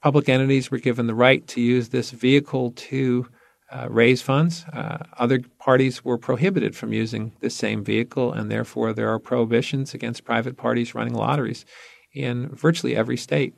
public 0.02 0.28
entities 0.28 0.70
were 0.70 0.78
given 0.78 1.06
the 1.06 1.14
right 1.14 1.46
to 1.48 1.60
use 1.60 1.88
this 1.88 2.10
vehicle 2.10 2.72
to 2.72 3.26
uh, 3.70 3.88
raise 3.88 4.20
funds, 4.20 4.66
uh, 4.72 4.98
other 5.16 5.40
parties 5.58 6.04
were 6.04 6.18
prohibited 6.18 6.76
from 6.76 6.92
using 6.92 7.32
this 7.40 7.56
same 7.56 7.82
vehicle, 7.82 8.32
and 8.32 8.50
therefore 8.50 8.92
there 8.92 9.08
are 9.08 9.18
prohibitions 9.18 9.94
against 9.94 10.24
private 10.24 10.58
parties 10.58 10.94
running 10.94 11.14
lotteries 11.14 11.64
in 12.12 12.48
virtually 12.50 12.94
every 12.94 13.16
state. 13.16 13.54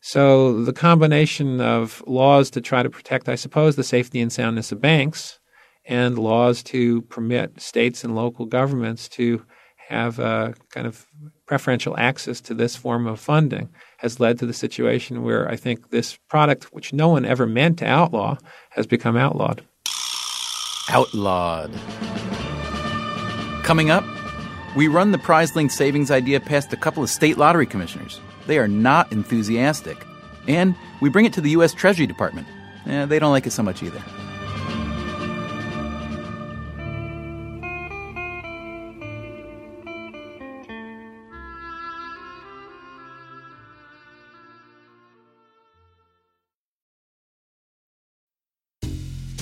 So 0.00 0.64
the 0.64 0.72
combination 0.72 1.60
of 1.60 2.02
laws 2.06 2.50
to 2.50 2.60
try 2.60 2.82
to 2.82 2.90
protect, 2.90 3.28
I 3.28 3.36
suppose, 3.36 3.76
the 3.76 3.84
safety 3.84 4.20
and 4.20 4.32
soundness 4.32 4.72
of 4.72 4.80
banks 4.80 5.38
and 5.84 6.18
laws 6.18 6.62
to 6.64 7.02
permit 7.02 7.60
states 7.60 8.02
and 8.02 8.16
local 8.16 8.46
governments 8.46 9.08
to 9.10 9.44
have 9.88 10.18
a 10.18 10.54
kind 10.70 10.86
of 10.86 11.06
preferential 11.46 11.96
access 11.96 12.40
to 12.42 12.54
this 12.54 12.76
form 12.76 13.06
of 13.06 13.20
funding 13.20 13.68
has 13.98 14.20
led 14.20 14.38
to 14.38 14.46
the 14.46 14.52
situation 14.52 15.22
where 15.22 15.48
I 15.48 15.56
think 15.56 15.90
this 15.90 16.18
product, 16.28 16.64
which 16.72 16.92
no 16.92 17.08
one 17.08 17.24
ever 17.24 17.46
meant 17.46 17.78
to 17.78 17.86
outlaw, 17.86 18.36
has 18.70 18.86
become 18.86 19.16
outlawed. 19.16 19.64
Outlawed. 20.88 21.72
Coming 23.62 23.90
up, 23.90 24.04
we 24.76 24.88
run 24.88 25.12
the 25.12 25.18
prize 25.18 25.56
linked 25.56 25.72
savings 25.72 26.10
idea 26.10 26.40
past 26.40 26.72
a 26.72 26.76
couple 26.76 27.02
of 27.02 27.08
state 27.08 27.38
lottery 27.38 27.66
commissioners. 27.66 28.20
They 28.46 28.58
are 28.58 28.68
not 28.68 29.10
enthusiastic. 29.10 30.04
And 30.46 30.76
we 31.00 31.08
bring 31.08 31.24
it 31.24 31.32
to 31.32 31.40
the 31.40 31.50
U.S. 31.50 31.72
Treasury 31.72 32.06
Department. 32.06 32.46
Eh, 32.86 33.06
they 33.06 33.18
don't 33.18 33.32
like 33.32 33.46
it 33.46 33.52
so 33.52 33.62
much 33.62 33.82
either. 33.82 34.02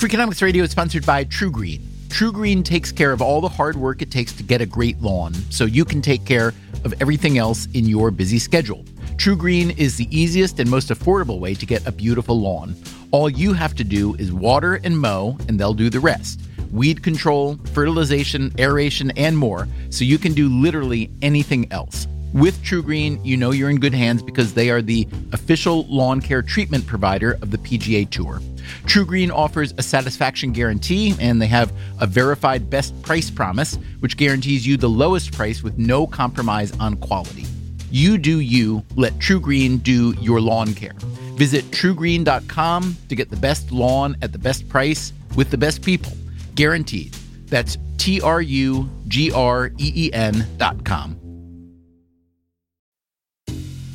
Freakonomics 0.04 0.42
Radio 0.42 0.64
is 0.64 0.70
sponsored 0.70 1.06
by 1.06 1.24
TruGreen. 1.24 1.80
TruGreen 2.08 2.62
takes 2.62 2.92
care 2.92 3.10
of 3.10 3.22
all 3.22 3.40
the 3.40 3.48
hard 3.48 3.74
work 3.74 4.02
it 4.02 4.10
takes 4.10 4.34
to 4.34 4.42
get 4.42 4.60
a 4.60 4.66
great 4.66 5.00
lawn 5.00 5.32
so 5.48 5.64
you 5.64 5.82
can 5.82 6.02
take 6.02 6.26
care 6.26 6.52
of 6.84 6.92
everything 7.00 7.38
else 7.38 7.68
in 7.72 7.86
your 7.86 8.10
busy 8.10 8.38
schedule. 8.38 8.84
TruGreen 9.16 9.78
is 9.78 9.96
the 9.96 10.06
easiest 10.14 10.60
and 10.60 10.68
most 10.68 10.90
affordable 10.90 11.40
way 11.40 11.54
to 11.54 11.64
get 11.64 11.86
a 11.86 11.90
beautiful 11.90 12.38
lawn. 12.38 12.76
All 13.12 13.30
you 13.30 13.54
have 13.54 13.74
to 13.76 13.82
do 13.82 14.14
is 14.16 14.30
water 14.30 14.74
and 14.84 14.98
mow, 14.98 15.38
and 15.48 15.58
they'll 15.58 15.72
do 15.72 15.88
the 15.88 16.00
rest. 16.00 16.42
Weed 16.70 17.02
control, 17.02 17.58
fertilization, 17.72 18.52
aeration, 18.58 19.10
and 19.12 19.38
more, 19.38 19.66
so 19.88 20.04
you 20.04 20.18
can 20.18 20.34
do 20.34 20.50
literally 20.50 21.10
anything 21.22 21.66
else. 21.72 22.06
With 22.34 22.62
TruGreen, 22.62 23.24
you 23.24 23.38
know 23.38 23.52
you're 23.52 23.70
in 23.70 23.80
good 23.80 23.94
hands 23.94 24.22
because 24.22 24.52
they 24.52 24.68
are 24.68 24.82
the 24.82 25.08
official 25.32 25.86
lawn 25.86 26.20
care 26.20 26.42
treatment 26.42 26.86
provider 26.86 27.38
of 27.40 27.50
the 27.50 27.58
PGA 27.58 28.10
Tour. 28.10 28.42
TruGreen 28.84 29.30
offers 29.30 29.74
a 29.78 29.82
satisfaction 29.82 30.52
guarantee, 30.52 31.14
and 31.20 31.40
they 31.40 31.46
have 31.46 31.72
a 32.00 32.06
verified 32.06 32.70
best 32.70 33.00
price 33.02 33.30
promise, 33.30 33.78
which 34.00 34.16
guarantees 34.16 34.66
you 34.66 34.76
the 34.76 34.88
lowest 34.88 35.32
price 35.32 35.62
with 35.62 35.78
no 35.78 36.06
compromise 36.06 36.72
on 36.78 36.96
quality. 36.96 37.44
You 37.90 38.18
do 38.18 38.40
you, 38.40 38.84
let 38.96 39.12
TruGreen 39.14 39.82
do 39.82 40.14
your 40.20 40.40
lawn 40.40 40.74
care. 40.74 40.94
Visit 41.36 41.64
trugreen.com 41.66 42.96
to 43.08 43.14
get 43.14 43.30
the 43.30 43.36
best 43.36 43.70
lawn 43.70 44.16
at 44.22 44.32
the 44.32 44.38
best 44.38 44.68
price 44.68 45.12
with 45.36 45.50
the 45.50 45.58
best 45.58 45.82
people. 45.82 46.12
Guaranteed. 46.54 47.14
That's 47.46 47.78
T 47.98 48.20
R 48.20 48.42
U 48.42 48.90
G 49.08 49.30
R 49.32 49.70
E 49.78 49.92
E 49.94 50.12
N.com. 50.12 51.20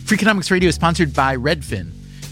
Freakonomics 0.05 0.49
Radio 0.49 0.69
is 0.69 0.75
sponsored 0.75 1.13
by 1.13 1.35
Redfin. 1.35 1.91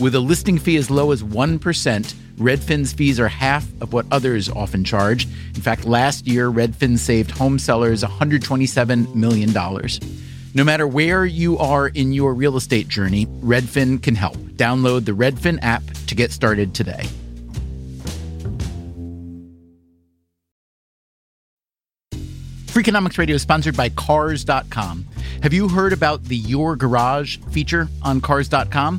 With 0.00 0.14
a 0.14 0.20
listing 0.20 0.58
fee 0.58 0.76
as 0.76 0.90
low 0.90 1.12
as 1.12 1.22
1%, 1.22 2.14
Redfin's 2.36 2.92
fees 2.92 3.20
are 3.20 3.28
half 3.28 3.64
of 3.80 3.92
what 3.92 4.06
others 4.10 4.48
often 4.48 4.84
charge. 4.84 5.26
In 5.54 5.60
fact, 5.60 5.84
last 5.84 6.26
year, 6.26 6.50
Redfin 6.50 6.98
saved 6.98 7.30
home 7.30 7.58
sellers 7.58 8.02
$127 8.02 9.14
million. 9.14 9.52
No 10.54 10.64
matter 10.64 10.86
where 10.86 11.24
you 11.24 11.58
are 11.58 11.88
in 11.88 12.12
your 12.12 12.34
real 12.34 12.56
estate 12.56 12.88
journey, 12.88 13.26
Redfin 13.26 14.02
can 14.02 14.14
help. 14.14 14.36
Download 14.36 15.04
the 15.04 15.12
Redfin 15.12 15.58
app 15.62 15.82
to 16.08 16.14
get 16.14 16.32
started 16.32 16.74
today. 16.74 17.06
Freakonomics 22.72 23.18
Radio 23.18 23.36
is 23.36 23.42
sponsored 23.42 23.76
by 23.76 23.90
Cars.com. 23.90 25.06
Have 25.42 25.52
you 25.52 25.68
heard 25.68 25.92
about 25.92 26.24
the 26.24 26.36
Your 26.36 26.74
Garage 26.74 27.36
feature 27.50 27.86
on 28.02 28.22
Cars.com? 28.22 28.98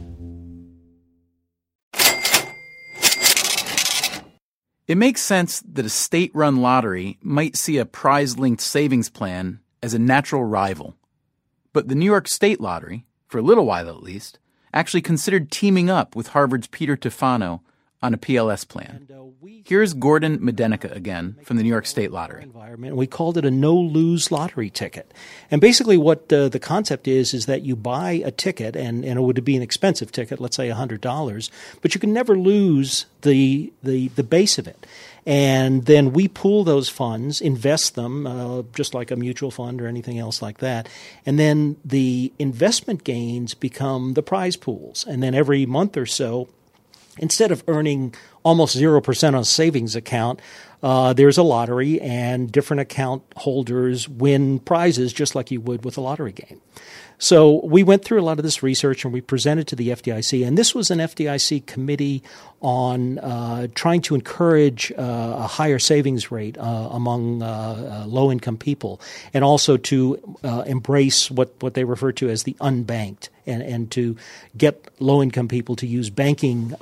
It 4.91 4.97
makes 4.97 5.21
sense 5.21 5.63
that 5.71 5.85
a 5.85 5.89
state 5.89 6.31
run 6.33 6.57
lottery 6.57 7.17
might 7.21 7.55
see 7.55 7.77
a 7.77 7.85
prize 7.85 8.37
linked 8.37 8.61
savings 8.61 9.09
plan 9.09 9.61
as 9.81 9.93
a 9.93 9.99
natural 9.99 10.43
rival. 10.43 10.97
But 11.71 11.87
the 11.87 11.95
New 11.95 12.03
York 12.03 12.27
State 12.27 12.59
Lottery, 12.59 13.05
for 13.29 13.37
a 13.37 13.41
little 13.41 13.65
while 13.65 13.87
at 13.87 14.03
least, 14.03 14.37
actually 14.73 15.01
considered 15.01 15.49
teaming 15.49 15.89
up 15.89 16.13
with 16.13 16.27
Harvard's 16.27 16.67
Peter 16.67 16.97
Tufano 16.97 17.61
on 18.01 18.13
a 18.13 18.17
PLS 18.17 18.67
plan. 18.67 19.07
Here's 19.63 19.93
Gordon 19.93 20.39
Medenica 20.39 20.93
again 20.95 21.37
from 21.43 21.57
the 21.57 21.63
New 21.63 21.69
York 21.69 21.85
State 21.85 22.11
Lottery. 22.11 22.43
Environment. 22.43 22.95
We 22.95 23.05
called 23.05 23.37
it 23.37 23.45
a 23.45 23.51
no 23.51 23.75
lose 23.75 24.31
lottery 24.31 24.71
ticket. 24.71 25.13
And 25.51 25.61
basically, 25.61 25.97
what 25.97 26.31
uh, 26.33 26.49
the 26.49 26.59
concept 26.59 27.07
is, 27.07 27.33
is 27.33 27.45
that 27.45 27.61
you 27.61 27.75
buy 27.75 28.21
a 28.25 28.31
ticket, 28.31 28.75
and, 28.75 29.05
and 29.05 29.19
it 29.19 29.21
would 29.21 29.43
be 29.45 29.55
an 29.55 29.61
expensive 29.61 30.11
ticket, 30.11 30.39
let's 30.39 30.55
say 30.55 30.69
$100, 30.69 31.49
but 31.81 31.93
you 31.93 32.01
can 32.01 32.11
never 32.11 32.37
lose 32.37 33.05
the, 33.21 33.71
the, 33.83 34.07
the 34.09 34.23
base 34.23 34.57
of 34.57 34.67
it. 34.67 34.85
And 35.25 35.85
then 35.85 36.11
we 36.13 36.27
pool 36.27 36.63
those 36.63 36.89
funds, 36.89 37.39
invest 37.39 37.93
them, 37.93 38.25
uh, 38.25 38.63
just 38.75 38.95
like 38.95 39.11
a 39.11 39.15
mutual 39.15 39.51
fund 39.51 39.79
or 39.79 39.85
anything 39.85 40.17
else 40.17 40.41
like 40.41 40.57
that. 40.57 40.89
And 41.25 41.37
then 41.37 41.77
the 41.85 42.33
investment 42.39 43.03
gains 43.03 43.53
become 43.53 44.15
the 44.15 44.23
prize 44.23 44.55
pools. 44.55 45.05
And 45.07 45.21
then 45.21 45.35
every 45.35 45.67
month 45.67 45.95
or 45.95 46.07
so, 46.07 46.49
instead 47.21 47.51
of 47.51 47.63
earning 47.67 48.13
almost 48.43 48.75
0% 48.75 49.27
on 49.27 49.35
a 49.35 49.45
savings 49.45 49.95
account, 49.95 50.41
uh, 50.83 51.13
there's 51.13 51.37
a 51.37 51.43
lottery 51.43 52.01
and 52.01 52.51
different 52.51 52.81
account 52.81 53.23
holders 53.37 54.09
win 54.09 54.59
prizes 54.59 55.13
just 55.13 55.35
like 55.35 55.51
you 55.51 55.61
would 55.61 55.85
with 55.85 55.97
a 55.97 56.01
lottery 56.01 56.31
game. 56.31 56.59
So 57.21 57.63
we 57.63 57.83
went 57.83 58.03
through 58.03 58.19
a 58.19 58.25
lot 58.25 58.39
of 58.39 58.43
this 58.43 58.63
research 58.63 59.05
and 59.05 59.13
we 59.13 59.21
presented 59.21 59.67
to 59.67 59.75
the 59.75 59.89
FDIC. 59.89 60.45
And 60.45 60.57
this 60.57 60.73
was 60.73 60.89
an 60.89 60.97
FDIC 60.97 61.67
committee 61.67 62.23
on 62.61 63.19
uh, 63.19 63.67
trying 63.75 64.01
to 64.01 64.15
encourage 64.15 64.91
uh, 64.93 65.35
a 65.37 65.45
higher 65.45 65.77
savings 65.77 66.31
rate 66.31 66.57
uh, 66.57 66.61
among 66.91 67.43
uh, 67.43 67.45
uh, 67.45 68.07
low 68.07 68.31
income 68.31 68.57
people 68.57 68.99
and 69.35 69.43
also 69.43 69.77
to 69.77 70.37
uh, 70.43 70.63
embrace 70.65 71.29
what, 71.29 71.53
what 71.59 71.75
they 71.75 71.83
refer 71.83 72.11
to 72.11 72.27
as 72.27 72.41
the 72.41 72.53
unbanked 72.53 73.29
and, 73.45 73.61
and 73.61 73.91
to 73.91 74.17
get 74.57 74.89
low 74.99 75.21
income 75.21 75.47
people 75.47 75.75
to 75.75 75.85
use 75.85 76.09
banking 76.09 76.75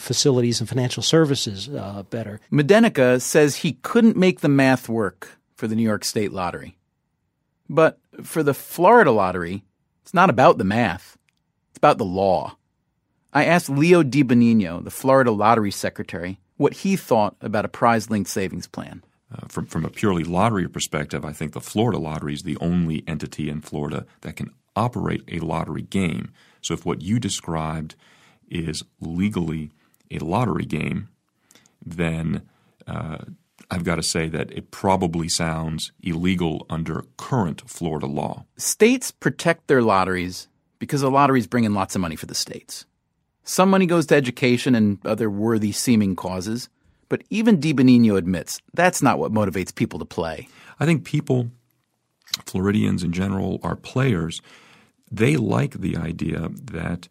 facilities 0.00 0.58
and 0.58 0.68
financial 0.68 1.04
services 1.04 1.68
better. 2.10 2.40
Medenica 2.50 3.22
says 3.22 3.56
he 3.56 3.74
couldn't 3.82 4.16
make 4.16 4.40
the 4.40 4.48
math 4.48 4.88
work 4.88 5.38
for 5.54 5.68
the 5.68 5.76
New 5.76 5.84
York 5.84 6.04
State 6.04 6.32
Lottery. 6.32 6.76
But 7.72 7.98
for 8.22 8.42
the 8.42 8.52
Florida 8.52 9.10
lottery, 9.10 9.64
it's 10.02 10.12
not 10.12 10.28
about 10.28 10.58
the 10.58 10.64
math, 10.64 11.16
it's 11.70 11.78
about 11.78 11.96
the 11.96 12.04
law. 12.04 12.58
I 13.32 13.46
asked 13.46 13.70
Leo 13.70 14.02
DiBenigno, 14.02 14.84
the 14.84 14.90
Florida 14.90 15.30
lottery 15.30 15.70
secretary, 15.70 16.38
what 16.58 16.74
he 16.74 16.96
thought 16.96 17.34
about 17.40 17.64
a 17.64 17.68
prize 17.68 18.10
linked 18.10 18.28
savings 18.28 18.66
plan. 18.66 19.02
Uh, 19.34 19.46
from, 19.48 19.64
from 19.64 19.86
a 19.86 19.90
purely 19.90 20.22
lottery 20.22 20.68
perspective, 20.68 21.24
I 21.24 21.32
think 21.32 21.54
the 21.54 21.62
Florida 21.62 21.98
lottery 21.98 22.34
is 22.34 22.42
the 22.42 22.58
only 22.60 23.02
entity 23.06 23.48
in 23.48 23.62
Florida 23.62 24.04
that 24.20 24.36
can 24.36 24.50
operate 24.76 25.22
a 25.28 25.38
lottery 25.38 25.80
game. 25.80 26.30
So 26.60 26.74
if 26.74 26.84
what 26.84 27.00
you 27.00 27.18
described 27.18 27.94
is 28.50 28.82
legally 29.00 29.70
a 30.10 30.18
lottery 30.18 30.66
game, 30.66 31.08
then 31.82 32.42
uh, 32.86 33.24
I've 33.72 33.84
got 33.84 33.94
to 33.94 34.02
say 34.02 34.28
that 34.28 34.50
it 34.52 34.70
probably 34.70 35.30
sounds 35.30 35.92
illegal 36.02 36.66
under 36.68 37.06
current 37.16 37.62
Florida 37.66 38.06
law. 38.06 38.44
States 38.58 39.10
protect 39.10 39.66
their 39.66 39.80
lotteries 39.80 40.46
because 40.78 41.00
the 41.00 41.10
lotteries 41.10 41.46
bring 41.46 41.64
in 41.64 41.72
lots 41.72 41.94
of 41.94 42.02
money 42.02 42.14
for 42.14 42.26
the 42.26 42.34
states. 42.34 42.84
Some 43.44 43.70
money 43.70 43.86
goes 43.86 44.04
to 44.06 44.14
education 44.14 44.74
and 44.74 44.98
other 45.06 45.30
worthy 45.30 45.72
seeming 45.72 46.16
causes, 46.16 46.68
but 47.08 47.24
even 47.30 47.60
DiBenigno 47.60 48.18
admits 48.18 48.60
that's 48.74 49.00
not 49.00 49.18
what 49.18 49.32
motivates 49.32 49.74
people 49.74 49.98
to 50.00 50.04
play. 50.04 50.48
I 50.78 50.84
think 50.84 51.04
people, 51.04 51.50
Floridians 52.44 53.02
in 53.02 53.12
general, 53.12 53.58
are 53.62 53.74
players. 53.74 54.42
They 55.10 55.36
like 55.36 55.80
the 55.80 55.96
idea 55.96 56.50
that 56.72 57.08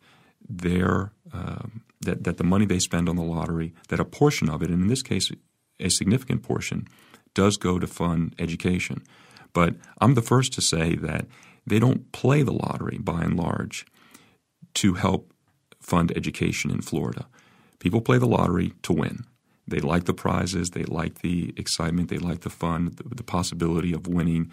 their 0.47 1.11
um, 1.33 1.81
that, 2.01 2.23
that 2.23 2.37
the 2.37 2.43
money 2.43 2.65
they 2.65 2.79
spend 2.79 3.09
on 3.09 3.15
the 3.15 3.23
lottery, 3.23 3.73
that 3.89 3.99
a 3.99 4.05
portion 4.05 4.49
of 4.49 4.61
it, 4.61 4.69
and 4.69 4.83
in 4.83 4.87
this 4.87 5.03
case 5.03 5.31
a 5.81 5.89
significant 5.89 6.43
portion 6.43 6.87
does 7.33 7.57
go 7.57 7.79
to 7.79 7.87
fund 7.87 8.35
education. 8.39 9.03
But 9.53 9.75
I'm 9.99 10.13
the 10.13 10.21
first 10.21 10.53
to 10.53 10.61
say 10.61 10.95
that 10.95 11.25
they 11.65 11.79
don't 11.79 12.11
play 12.11 12.43
the 12.43 12.53
lottery 12.53 12.97
by 12.97 13.21
and 13.21 13.37
large 13.37 13.85
to 14.75 14.95
help 14.95 15.33
fund 15.79 16.11
education 16.15 16.71
in 16.71 16.81
Florida. 16.81 17.27
People 17.79 18.01
play 18.01 18.17
the 18.17 18.27
lottery 18.27 18.73
to 18.83 18.93
win. 18.93 19.25
They 19.67 19.79
like 19.79 20.05
the 20.05 20.13
prizes, 20.13 20.71
they 20.71 20.83
like 20.83 21.21
the 21.21 21.53
excitement, 21.57 22.09
they 22.09 22.17
like 22.17 22.41
the 22.41 22.49
fun, 22.49 22.91
the, 22.95 23.15
the 23.15 23.23
possibility 23.23 23.93
of 23.93 24.07
winning, 24.07 24.51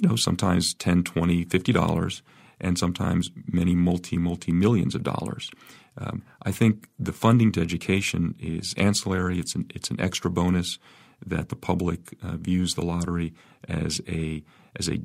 you 0.00 0.08
know, 0.08 0.16
sometimes 0.16 0.74
10, 0.74 1.04
20, 1.04 1.44
50 1.44 1.72
dollars 1.72 2.22
and 2.60 2.78
sometimes 2.78 3.30
many 3.46 3.74
multi 3.74 4.16
multi 4.16 4.52
millions 4.52 4.94
of 4.94 5.02
dollars. 5.02 5.50
Um, 5.98 6.22
I 6.42 6.52
think 6.52 6.88
the 6.98 7.12
funding 7.12 7.52
to 7.52 7.60
education 7.60 8.34
is 8.38 8.74
ancillary. 8.76 9.38
It's 9.38 9.54
an 9.54 9.66
it's 9.74 9.90
an 9.90 10.00
extra 10.00 10.30
bonus 10.30 10.78
that 11.24 11.48
the 11.48 11.56
public 11.56 12.16
uh, 12.22 12.36
views 12.36 12.74
the 12.74 12.84
lottery 12.84 13.32
as 13.68 14.00
a 14.08 14.42
as 14.78 14.88
a 14.88 15.00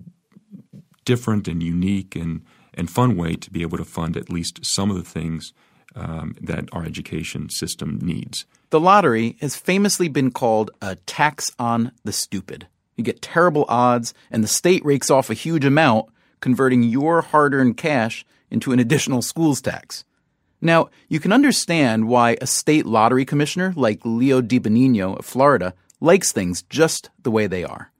different 1.06 1.48
and 1.48 1.64
unique 1.64 2.16
and 2.16 2.44
and 2.74 2.90
fun 2.90 3.16
way 3.16 3.36
to 3.36 3.50
be 3.52 3.62
able 3.62 3.78
to 3.78 3.86
fund 3.86 4.16
at 4.16 4.30
least 4.30 4.66
some 4.66 4.90
of 4.90 4.98
the 4.98 5.04
things 5.04 5.54
um, 5.96 6.36
that 6.42 6.70
our 6.72 6.86
education 6.86 7.50
system 7.50 8.00
needs. 8.02 8.46
The 8.70 8.80
lottery 8.80 9.36
has 9.42 9.56
famously 9.56 10.08
been 10.08 10.32
called 10.32 10.72
a 10.82 10.96
tax 10.96 11.52
on 11.60 11.92
the 12.06 12.14
stupid. 12.14 12.68
You 12.96 13.04
get 13.04 13.22
terrible 13.22 13.66
odds, 13.68 14.14
and 14.30 14.44
the 14.44 14.48
state 14.48 14.86
rakes 14.86 15.10
off 15.10 15.30
a 15.30 15.34
huge 15.34 15.66
amount, 15.66 16.06
converting 16.42 16.84
your 16.84 17.22
hard 17.22 17.54
earned 17.54 17.78
cash 17.78 18.26
into 18.50 18.74
an 18.74 18.80
additional 18.80 19.22
schools 19.22 19.62
tax. 19.62 20.04
Now, 20.60 20.90
you 21.08 21.20
can 21.20 21.32
understand 21.32 22.08
why 22.08 22.38
a 22.42 22.48
state 22.48 22.86
lottery 22.86 23.26
commissioner 23.26 23.74
like 23.76 24.06
Leo 24.06 24.42
DiBenigno 24.42 25.18
of 25.18 25.26
Florida 25.26 25.74
likes 26.00 26.32
things 26.32 26.62
just 26.64 27.10
the 27.24 27.32
way 27.32 27.48
they 27.48 27.64
are. 27.64 27.92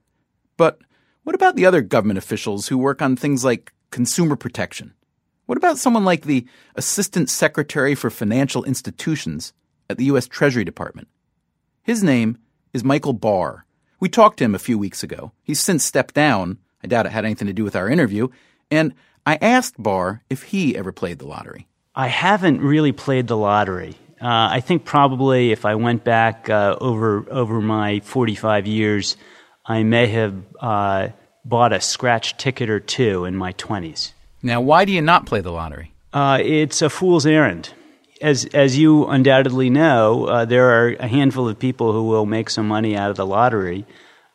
But 0.56 0.78
what 1.24 1.34
about 1.34 1.56
the 1.56 1.66
other 1.66 1.80
government 1.80 2.18
officials 2.18 2.68
who 2.68 2.78
work 2.78 3.00
on 3.00 3.16
things 3.16 3.44
like 3.44 3.72
consumer 3.90 4.36
protection? 4.36 4.92
What 5.46 5.58
about 5.58 5.78
someone 5.78 6.04
like 6.04 6.22
the 6.22 6.46
Assistant 6.76 7.28
Secretary 7.28 7.94
for 7.94 8.10
Financial 8.10 8.64
Institutions 8.64 9.52
at 9.90 9.98
the 9.98 10.04
U.S. 10.06 10.28
Treasury 10.28 10.64
Department? 10.64 11.08
His 11.82 12.02
name 12.02 12.38
is 12.72 12.84
Michael 12.84 13.12
Barr. 13.12 13.66
We 13.98 14.08
talked 14.08 14.38
to 14.38 14.44
him 14.44 14.54
a 14.54 14.60
few 14.60 14.78
weeks 14.78 15.02
ago. 15.02 15.32
He's 15.42 15.60
since 15.60 15.84
stepped 15.84 16.14
down. 16.14 16.58
I 16.82 16.86
doubt 16.86 17.06
it 17.06 17.12
had 17.12 17.24
anything 17.24 17.46
to 17.46 17.52
do 17.52 17.64
with 17.64 17.76
our 17.76 17.88
interview. 17.88 18.28
And 18.70 18.94
I 19.24 19.38
asked 19.40 19.80
Barr 19.80 20.22
if 20.28 20.42
he 20.44 20.76
ever 20.76 20.92
played 20.92 21.18
the 21.18 21.26
lottery. 21.26 21.68
I 21.94 22.08
haven't 22.08 22.60
really 22.60 22.92
played 22.92 23.26
the 23.26 23.36
lottery. 23.36 23.96
Uh, 24.20 24.48
I 24.50 24.60
think 24.60 24.84
probably 24.84 25.52
if 25.52 25.64
I 25.64 25.74
went 25.74 26.04
back 26.04 26.48
uh, 26.48 26.76
over 26.80 27.26
over 27.30 27.60
my 27.60 28.00
45 28.00 28.66
years, 28.66 29.16
I 29.66 29.82
may 29.82 30.06
have 30.06 30.34
uh, 30.60 31.08
bought 31.44 31.72
a 31.72 31.80
scratch 31.80 32.36
ticket 32.36 32.70
or 32.70 32.80
two 32.80 33.24
in 33.24 33.36
my 33.36 33.52
20s. 33.54 34.12
Now, 34.42 34.60
why 34.60 34.84
do 34.84 34.92
you 34.92 35.02
not 35.02 35.26
play 35.26 35.40
the 35.40 35.50
lottery? 35.50 35.92
Uh, 36.12 36.38
it's 36.40 36.82
a 36.82 36.90
fool's 36.90 37.26
errand. 37.26 37.72
As 38.20 38.44
as 38.46 38.78
you 38.78 39.06
undoubtedly 39.06 39.70
know, 39.70 40.26
uh, 40.26 40.44
there 40.44 40.70
are 40.70 40.90
a 41.00 41.08
handful 41.08 41.48
of 41.48 41.58
people 41.58 41.92
who 41.92 42.04
will 42.04 42.26
make 42.26 42.48
some 42.48 42.68
money 42.68 42.96
out 42.96 43.10
of 43.10 43.16
the 43.16 43.26
lottery, 43.26 43.84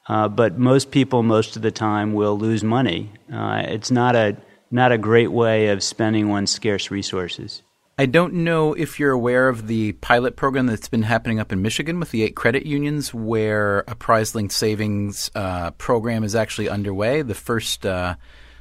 uh, 0.07 0.27
but 0.27 0.57
most 0.57 0.91
people, 0.91 1.23
most 1.23 1.55
of 1.55 1.61
the 1.61 1.71
time, 1.71 2.13
will 2.13 2.37
lose 2.37 2.63
money. 2.63 3.11
it's 3.29 3.91
not 3.91 4.15
a 4.15 4.37
not 4.69 4.91
a 4.91 4.97
great 4.97 5.31
way 5.31 5.69
of 5.69 5.81
spending 5.81 6.29
one's 6.29 6.51
scarce 6.51 6.91
resources. 6.91 7.61
I 7.99 8.05
don't 8.05 8.33
know 8.33 8.73
if 8.73 8.99
you're 8.99 9.11
aware 9.11 9.49
of 9.49 9.65
the 9.65 9.93
pilot 9.93 10.35
program 10.35 10.67
that's 10.67 10.87
been 10.87 11.01
happening 11.01 11.39
up 11.39 11.51
in 11.51 11.63
Michigan 11.63 11.99
with 11.99 12.11
the 12.11 12.21
eight 12.21 12.35
credit 12.35 12.63
unions, 12.65 13.11
where 13.11 13.79
a 13.87 13.95
prize 13.95 14.35
linked 14.35 14.53
savings 14.53 15.31
uh, 15.33 15.71
program 15.71 16.23
is 16.23 16.35
actually 16.35 16.69
underway. 16.69 17.23
The 17.23 17.33
first 17.33 17.87
uh, 17.87 18.15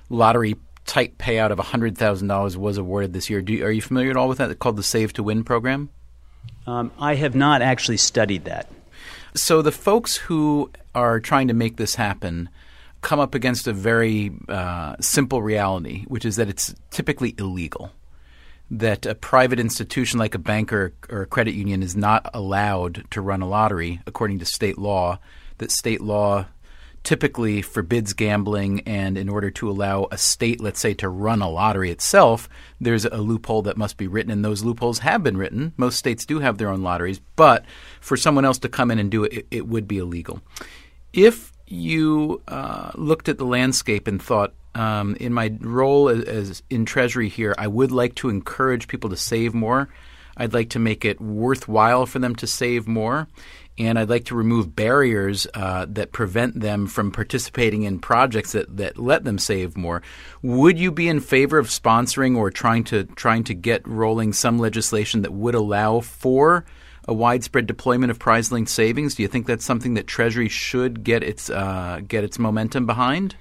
lottery 0.09 0.57
type 0.87 1.19
payout 1.19 1.51
of 1.51 1.59
$100,000 1.59 2.57
was 2.57 2.79
awarded 2.79 3.13
this 3.13 3.29
year. 3.29 3.43
Do, 3.43 3.63
are 3.63 3.71
you 3.71 3.83
familiar 3.83 4.11
at 4.11 4.17
all 4.17 4.29
with 4.29 4.39
that? 4.39 4.51
It's 4.51 4.59
called 4.59 4.77
the 4.77 4.83
Save 4.83 5.13
to 5.15 5.23
Win 5.23 5.45
program? 5.45 5.91
Um, 6.67 6.91
I 6.99 7.17
have 7.17 7.35
not 7.35 7.61
actually 7.61 7.99
studied 7.99 8.47
that. 8.47 8.71
So, 9.37 9.61
the 9.61 9.71
folks 9.71 10.17
who 10.17 10.71
are 10.95 11.21
trying 11.21 11.49
to 11.49 11.55
make 11.55 11.77
this 11.77 11.97
happen 11.97 12.49
come 13.03 13.21
up 13.21 13.35
against 13.35 13.67
a 13.67 13.73
very 13.75 14.33
uh, 14.49 14.97
simple 14.99 15.43
reality, 15.43 16.05
which 16.09 16.25
is 16.25 16.37
that 16.37 16.49
it's 16.49 16.75
typically 16.91 17.35
illegal. 17.39 17.93
That 18.71 19.05
a 19.05 19.15
private 19.15 19.61
institution 19.61 20.19
like 20.19 20.35
a 20.35 20.39
bank 20.39 20.73
or, 20.73 20.95
or 21.11 21.23
a 21.23 21.27
credit 21.27 21.55
union 21.55 21.83
is 21.83 21.95
not 21.95 22.31
allowed 22.33 23.05
to 23.11 23.21
run 23.21 23.43
a 23.43 23.49
lottery 23.49 24.01
according 24.07 24.39
to 24.39 24.47
state 24.47 24.79
law. 24.79 25.19
That 25.59 25.71
state 25.71 26.01
law 26.01 26.47
typically 27.07 27.63
forbids 27.63 28.13
gambling, 28.13 28.81
and 28.81 29.17
in 29.17 29.29
order 29.29 29.49
to 29.49 29.71
allow 29.71 30.09
a 30.11 30.19
state, 30.19 30.61
let's 30.61 30.81
say, 30.81 30.93
to 30.93 31.09
run 31.09 31.41
a 31.41 31.49
lottery 31.49 31.93
itself, 31.93 32.49
there's 32.81 33.05
a 33.05 33.19
loophole 33.19 33.63
that 33.63 33.77
must 33.77 33.97
be 33.97 34.09
written, 34.09 34.33
and 34.33 34.45
those 34.45 34.65
loopholes 34.65 34.99
have 34.99 35.23
been 35.23 35.37
written. 35.37 35.73
Most 35.77 35.97
states 35.97 36.27
do 36.27 36.41
have 36.41 36.59
their 36.59 36.69
own 36.69 36.83
lotteries, 36.83 37.21
but 37.37 37.65
for 38.01 38.17
someone 38.17 38.45
else 38.45 38.59
to 38.59 38.69
come 38.69 38.91
in 38.91 38.99
and 38.99 39.09
do 39.09 39.23
it, 39.23 39.33
it, 39.33 39.47
it 39.53 39.69
would 39.69 39.87
be 39.87 39.99
illegal. 39.99 40.43
If 41.13 41.53
you 41.69 42.43
uh, 42.49 42.91
looked 42.97 43.29
at 43.29 43.39
the 43.39 43.47
landscape 43.47 44.09
and 44.09 44.21
thought, 44.21 44.53
um, 44.75 45.17
in 45.21 45.33
my 45.33 45.57
role 45.61 46.09
as, 46.09 46.25
as, 46.25 46.63
in 46.71 46.87
Treasury 46.87 47.29
here, 47.29 47.55
I 47.57 47.69
would 47.69 47.93
like 47.93 48.17
to 48.17 48.29
encourage 48.29 48.89
people 48.89 49.11
to 49.11 49.17
save 49.17 49.55
more. 49.55 49.89
I'd 50.37 50.53
like 50.53 50.71
to 50.71 50.81
make 50.81 51.05
it 51.05 51.21
worthwhile 51.21 52.05
for 52.05 52.19
them 52.19 52.35
to 52.37 52.47
save 52.49 52.87
more. 52.89 53.29
And 53.79 53.99
I'd 53.99 54.09
like 54.09 54.25
to 54.27 54.35
remove 54.35 54.75
barriers 54.75 55.47
uh, 55.53 55.85
that 55.91 56.13
prevent 56.13 56.61
them 56.61 56.87
from 56.87 57.11
participating 57.11 57.83
in 57.83 57.99
projects 57.99 58.53
that, 58.53 58.77
that 58.79 58.97
let 58.97 59.25
them 59.25 59.39
save 59.39 59.77
more. 59.77 60.03
Would 60.43 60.79
you 60.79 60.91
be 60.91 61.09
in 61.09 61.21
favor 61.21 61.59
of 61.59 61.69
sponsoring 61.69 62.37
or 62.37 62.51
trying 62.51 62.85
to 62.85 63.05
trying 63.05 63.45
to 63.45 63.55
get 63.55 63.87
rolling 63.87 64.33
some 64.33 64.59
legislation 64.59 65.23
that 65.23 65.33
would 65.33 65.55
allow 65.55 66.01
for 66.01 66.65
a 67.07 67.13
widespread 67.15 67.67
deployment 67.67 68.11
of 68.11 68.19
prize 68.19 68.51
linked 68.51 68.71
savings? 68.71 69.15
Do 69.15 69.23
you 69.23 69.29
think 69.29 69.47
that's 69.47 69.65
something 69.65 69.95
that 69.95 70.07
Treasury 70.07 70.49
should 70.49 71.05
get 71.05 71.23
its 71.23 71.51
uh, 71.51 72.01
get 72.07 72.25
its 72.25 72.39
momentum 72.39 72.87
behind? 72.87 73.37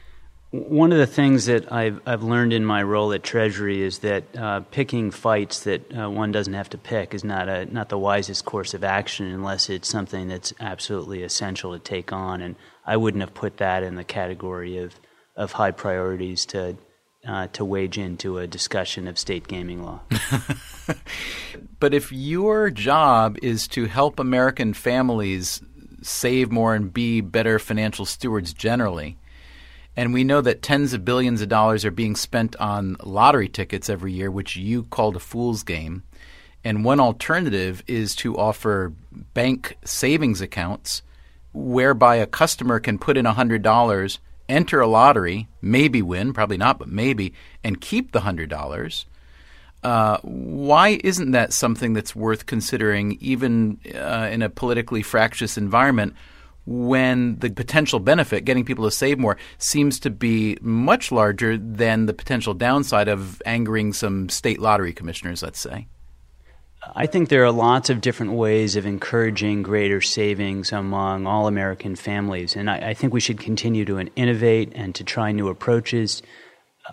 One 0.56 0.92
of 0.92 0.98
the 0.98 1.08
things 1.08 1.46
that 1.46 1.72
I've, 1.72 2.00
I've 2.06 2.24
learned 2.24 2.54
in 2.54 2.64
my 2.64 2.82
role 2.82 3.12
at 3.12 3.24
Treasury 3.24 3.82
is 3.82 4.00
that 4.00 4.24
uh, 4.38 4.62
picking 4.72 5.12
fights 5.12 5.64
that 5.66 5.98
uh, 5.98 6.10
one 6.10 6.32
doesn't 6.32 6.54
have 6.54 6.70
to 6.70 6.78
pick 6.78 7.14
is 7.14 7.24
not 7.24 7.50
a 7.50 7.66
not 7.66 7.90
the 7.90 7.98
wisest 7.98 8.46
course 8.46 8.74
of 8.74 8.84
action 8.84 9.26
unless 9.26 9.70
it's 9.70 9.90
something 9.90 10.30
that's 10.30 10.54
absolutely 10.60 11.24
essential 11.24 11.74
to 11.74 11.80
take 11.80 12.14
on. 12.14 12.42
And 12.42 12.56
I 12.86 12.96
wouldn't 12.96 13.22
have 13.22 13.34
put 13.34 13.58
that 13.58 13.84
in 13.84 13.96
the 13.96 14.04
category 14.04 14.78
of 14.78 14.96
of 15.36 15.52
high 15.52 15.72
priorities 15.72 16.46
to 16.48 16.78
uh, 17.28 17.48
to 17.48 17.66
wage 17.66 17.98
into 17.98 18.38
a 18.38 18.48
discussion 18.48 19.08
of 19.08 19.20
state 19.20 19.48
gaming 19.48 19.84
law. 19.84 20.00
but 21.80 21.94
if 21.94 22.12
your 22.12 22.70
job 22.70 23.38
is 23.42 23.68
to 23.70 23.86
help 23.86 24.20
American 24.20 24.74
families 24.74 25.62
save 26.02 26.52
more 26.52 26.76
and 26.76 26.94
be 26.94 27.20
better 27.20 27.60
financial 27.60 28.06
stewards 28.06 28.54
generally 28.54 29.18
and 29.98 30.14
we 30.14 30.24
know 30.24 30.42
that 30.42 30.62
tens 30.62 30.94
of 30.94 31.06
billions 31.06 31.42
of 31.42 31.50
dollars 31.50 31.86
are 31.86 31.92
being 31.92 32.16
spent 32.16 32.56
on 32.58 32.98
lottery 33.04 33.48
tickets 33.48 33.90
every 33.90 34.12
year, 34.12 34.30
which 34.30 34.56
you 34.56 34.84
called 34.84 35.16
a 35.16 35.20
fool's 35.20 35.64
game. 35.64 36.04
And 36.64 36.84
one 36.84 37.00
alternative 37.00 37.84
is 37.88 38.16
to 38.18 38.38
offer 38.38 38.92
bank 39.34 39.78
savings 39.86 40.42
accounts 40.42 41.02
whereby 41.54 42.18
a 42.18 42.28
customer 42.28 42.80
can 42.80 43.00
put 43.00 43.16
in 43.16 43.26
$100, 43.26 44.18
enter 44.50 44.82
a 44.82 44.88
lottery, 44.88 45.48
maybe 45.62 46.02
win, 46.02 46.34
probably 46.34 46.58
not, 46.58 46.78
but 46.78 46.90
maybe, 46.90 47.34
and 47.64 47.80
keep 47.80 48.12
the 48.12 48.22
$100. 48.22 49.06
Uh, 49.84 50.18
why 50.24 51.00
isn't 51.04 51.32
that 51.32 51.54
something 51.54 51.94
that's 51.94 52.16
worth 52.16 52.48
considering, 52.48 53.18
even 53.22 53.80
uh, 53.94 54.28
in 54.32 54.42
a 54.42 54.50
politically 54.50 55.04
fractious 55.04 55.58
environment? 55.58 56.16
When 56.66 57.38
the 57.40 57.50
potential 57.50 58.00
benefit, 58.00 58.46
getting 58.46 58.66
people 58.66 58.86
to 58.86 58.92
save 58.92 59.20
more, 59.20 59.38
seems 59.58 60.00
to 60.00 60.10
be 60.10 60.58
much 60.62 61.12
larger 61.12 61.58
than 61.58 62.06
the 62.08 62.14
potential 62.14 62.54
downside 62.54 63.08
of 63.08 63.42
angering 63.46 63.94
some 63.94 64.30
state 64.30 64.60
lottery 64.60 64.94
commissioners, 64.94 65.44
let's 65.44 65.60
say? 65.60 65.88
I 66.96 67.08
think 67.08 67.30
there 67.30 67.44
are 67.44 67.52
lots 67.52 67.90
of 67.90 68.02
different 68.02 68.34
ways 68.34 68.76
of 68.76 68.86
encouraging 68.86 69.64
greater 69.64 70.02
savings 70.02 70.72
among 70.72 71.26
all 71.26 71.48
American 71.48 71.96
families, 71.96 72.56
and 72.56 72.70
I, 72.70 72.90
I 72.90 72.94
think 72.94 73.14
we 73.14 73.20
should 73.20 73.40
continue 73.40 73.86
to 73.86 74.00
innovate 74.16 74.72
and 74.76 74.94
to 74.96 75.04
try 75.04 75.32
new 75.32 75.48
approaches. 75.48 76.22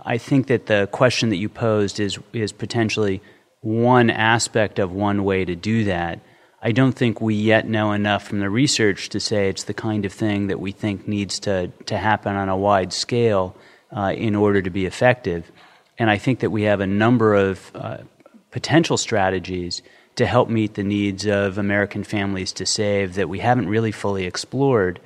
I 0.05 0.17
think 0.17 0.47
that 0.47 0.67
the 0.67 0.89
question 0.93 1.29
that 1.29 1.37
you 1.37 1.49
posed 1.49 2.01
is 2.01 2.19
is 2.33 2.53
potentially 2.53 3.21
one 3.61 4.11
aspect 4.11 4.79
of 4.79 4.93
one 4.93 5.25
way 5.25 5.45
to 5.45 5.55
do 5.55 5.85
that. 5.85 6.21
I 6.65 6.71
don't 6.71 6.93
think 6.93 7.21
we 7.21 7.35
yet 7.35 7.67
know 7.67 7.91
enough 7.91 8.29
from 8.29 8.39
the 8.39 8.49
research 8.49 9.09
to 9.09 9.19
say 9.19 9.49
it's 9.49 9.65
the 9.65 9.75
kind 9.75 10.05
of 10.05 10.13
thing 10.13 10.47
that 10.47 10.61
we 10.61 10.71
think 10.71 11.09
needs 11.09 11.41
to, 11.41 11.69
to 11.87 11.99
happen 11.99 12.37
on 12.37 12.49
a 12.49 12.57
wide 12.57 12.93
scale 12.93 13.57
uh, 13.91 14.13
in 14.17 14.37
order 14.37 14.63
to 14.63 14.71
be 14.71 14.87
effective. 14.87 15.51
And 15.99 16.09
I 16.09 16.19
think 16.19 16.39
that 16.39 16.51
we 16.51 16.63
have 16.63 16.81
a 16.81 16.87
number 16.87 17.35
of 17.35 17.73
uh, 17.75 17.99
potential 18.53 18.97
strategies 18.97 19.83
to 20.15 20.25
help 20.25 20.49
meet 20.49 20.75
the 20.75 20.85
needs 20.85 21.27
of 21.27 21.59
American 21.59 22.05
families 22.05 22.53
to 22.53 22.67
save 22.67 23.15
that 23.15 23.29
we 23.29 23.41
haven't 23.41 23.69
really 23.69 23.93
fully 23.93 24.25
explored 24.25 25.01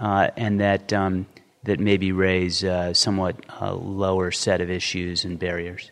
uh, 0.00 0.30
and 0.36 0.60
that, 0.60 0.94
um, 0.94 1.26
that 1.64 1.78
maybe 1.78 2.10
raise 2.10 2.64
a 2.64 2.72
uh, 2.72 2.94
somewhat 2.94 3.36
uh, 3.60 3.74
lower 3.74 4.30
set 4.30 4.62
of 4.62 4.70
issues 4.70 5.26
and 5.26 5.38
barriers. 5.38 5.90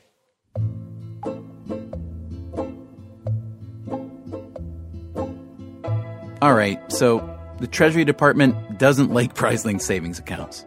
All 6.43 6.55
right, 6.55 6.81
so 6.91 7.39
the 7.59 7.67
Treasury 7.67 8.07
Department 8.07 8.79
doesn't 8.79 9.13
like 9.13 9.35
prize 9.35 9.67
linked 9.67 9.83
savings 9.83 10.19
accounts. 10.19 10.65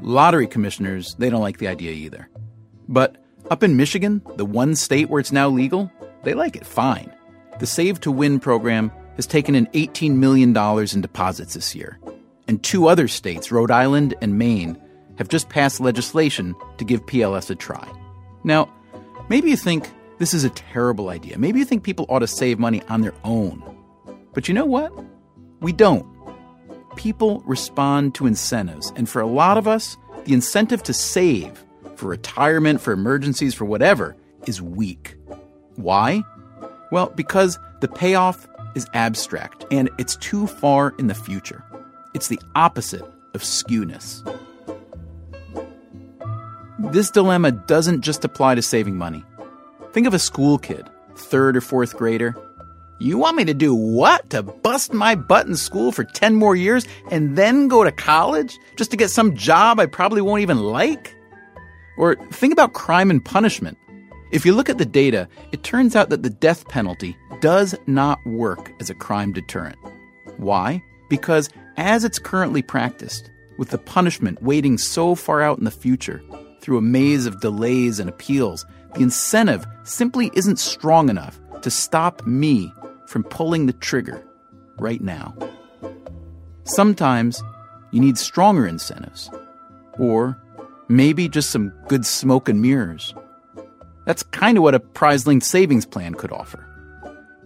Lottery 0.00 0.46
commissioners, 0.46 1.14
they 1.16 1.28
don't 1.28 1.42
like 1.42 1.58
the 1.58 1.68
idea 1.68 1.92
either. 1.92 2.30
But 2.88 3.22
up 3.50 3.62
in 3.62 3.76
Michigan, 3.76 4.22
the 4.36 4.46
one 4.46 4.74
state 4.74 5.10
where 5.10 5.20
it's 5.20 5.30
now 5.30 5.50
legal, 5.50 5.92
they 6.22 6.32
like 6.32 6.56
it 6.56 6.64
fine. 6.64 7.12
The 7.58 7.66
Save 7.66 8.00
to 8.00 8.10
Win 8.10 8.40
program 8.40 8.90
has 9.16 9.26
taken 9.26 9.54
in 9.54 9.66
$18 9.68 10.16
million 10.16 10.56
in 10.56 11.00
deposits 11.02 11.52
this 11.52 11.74
year. 11.74 11.98
And 12.48 12.62
two 12.62 12.86
other 12.86 13.06
states, 13.06 13.52
Rhode 13.52 13.70
Island 13.70 14.14
and 14.22 14.38
Maine, 14.38 14.80
have 15.18 15.28
just 15.28 15.50
passed 15.50 15.78
legislation 15.78 16.54
to 16.78 16.86
give 16.86 17.04
PLS 17.04 17.50
a 17.50 17.54
try. 17.54 17.86
Now, 18.44 18.72
maybe 19.28 19.50
you 19.50 19.56
think 19.58 19.90
this 20.16 20.32
is 20.32 20.44
a 20.44 20.50
terrible 20.50 21.10
idea. 21.10 21.38
Maybe 21.38 21.58
you 21.58 21.66
think 21.66 21.82
people 21.82 22.06
ought 22.08 22.20
to 22.20 22.26
save 22.26 22.58
money 22.58 22.82
on 22.88 23.02
their 23.02 23.14
own. 23.24 23.62
But 24.34 24.48
you 24.48 24.54
know 24.54 24.64
what? 24.64 24.92
We 25.60 25.72
don't. 25.72 26.06
People 26.96 27.42
respond 27.46 28.14
to 28.16 28.26
incentives, 28.26 28.92
and 28.96 29.08
for 29.08 29.20
a 29.20 29.26
lot 29.26 29.58
of 29.58 29.66
us, 29.66 29.96
the 30.24 30.34
incentive 30.34 30.82
to 30.84 30.92
save 30.92 31.64
for 31.96 32.08
retirement, 32.08 32.80
for 32.80 32.92
emergencies, 32.92 33.54
for 33.54 33.64
whatever 33.64 34.16
is 34.46 34.60
weak. 34.60 35.16
Why? 35.76 36.22
Well, 36.90 37.12
because 37.14 37.58
the 37.80 37.88
payoff 37.88 38.46
is 38.74 38.86
abstract 38.94 39.64
and 39.70 39.90
it's 39.98 40.16
too 40.16 40.46
far 40.46 40.94
in 40.98 41.06
the 41.06 41.14
future. 41.14 41.64
It's 42.14 42.28
the 42.28 42.40
opposite 42.54 43.04
of 43.34 43.42
skewness. 43.42 44.22
This 46.78 47.10
dilemma 47.10 47.52
doesn't 47.52 48.02
just 48.02 48.24
apply 48.24 48.56
to 48.56 48.62
saving 48.62 48.96
money. 48.96 49.24
Think 49.92 50.06
of 50.06 50.14
a 50.14 50.18
school 50.18 50.58
kid, 50.58 50.88
third 51.16 51.56
or 51.56 51.60
fourth 51.60 51.96
grader, 51.96 52.36
you 53.02 53.18
want 53.18 53.36
me 53.36 53.44
to 53.44 53.54
do 53.54 53.74
what? 53.74 54.30
To 54.30 54.42
bust 54.42 54.92
my 54.92 55.14
butt 55.14 55.46
in 55.46 55.56
school 55.56 55.92
for 55.92 56.04
10 56.04 56.34
more 56.34 56.54
years 56.54 56.86
and 57.10 57.36
then 57.36 57.68
go 57.68 57.84
to 57.84 57.92
college 57.92 58.58
just 58.76 58.90
to 58.92 58.96
get 58.96 59.10
some 59.10 59.34
job 59.34 59.80
I 59.80 59.86
probably 59.86 60.22
won't 60.22 60.42
even 60.42 60.58
like? 60.58 61.14
Or 61.98 62.16
think 62.32 62.52
about 62.52 62.72
crime 62.72 63.10
and 63.10 63.24
punishment. 63.24 63.76
If 64.30 64.46
you 64.46 64.54
look 64.54 64.70
at 64.70 64.78
the 64.78 64.86
data, 64.86 65.28
it 65.52 65.62
turns 65.62 65.94
out 65.94 66.08
that 66.08 66.22
the 66.22 66.30
death 66.30 66.66
penalty 66.68 67.16
does 67.40 67.74
not 67.86 68.24
work 68.24 68.72
as 68.80 68.88
a 68.88 68.94
crime 68.94 69.32
deterrent. 69.32 69.76
Why? 70.38 70.82
Because 71.10 71.50
as 71.76 72.04
it's 72.04 72.18
currently 72.18 72.62
practiced, 72.62 73.30
with 73.58 73.70
the 73.70 73.78
punishment 73.78 74.42
waiting 74.42 74.78
so 74.78 75.14
far 75.14 75.42
out 75.42 75.58
in 75.58 75.64
the 75.64 75.70
future, 75.70 76.22
through 76.60 76.78
a 76.78 76.82
maze 76.82 77.26
of 77.26 77.40
delays 77.40 77.98
and 77.98 78.08
appeals, 78.08 78.64
the 78.94 79.02
incentive 79.02 79.66
simply 79.84 80.30
isn't 80.34 80.58
strong 80.58 81.10
enough 81.10 81.38
to 81.62 81.70
stop 81.70 82.26
me 82.26 82.72
from 83.12 83.24
pulling 83.24 83.66
the 83.66 83.74
trigger 83.74 84.24
right 84.78 85.02
now. 85.02 85.36
Sometimes 86.64 87.42
you 87.90 88.00
need 88.00 88.16
stronger 88.16 88.66
incentives, 88.66 89.30
or 89.98 90.42
maybe 90.88 91.28
just 91.28 91.50
some 91.50 91.72
good 91.88 92.06
smoke 92.06 92.48
and 92.48 92.62
mirrors. 92.62 93.14
That's 94.06 94.22
kind 94.22 94.56
of 94.56 94.62
what 94.62 94.74
a 94.74 94.80
prize 94.80 95.26
linked 95.26 95.44
savings 95.44 95.84
plan 95.84 96.14
could 96.14 96.32
offer. 96.32 96.66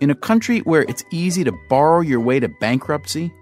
In 0.01 0.11
a 0.11 0.15
country 0.15 0.61
where 0.61 0.83
it's 0.83 1.03
easy 1.11 1.43
to 1.43 1.53
borrow 1.69 2.01
your 2.01 2.21
way 2.21 2.39
to 2.39 2.49
bankruptcy, 2.61 3.33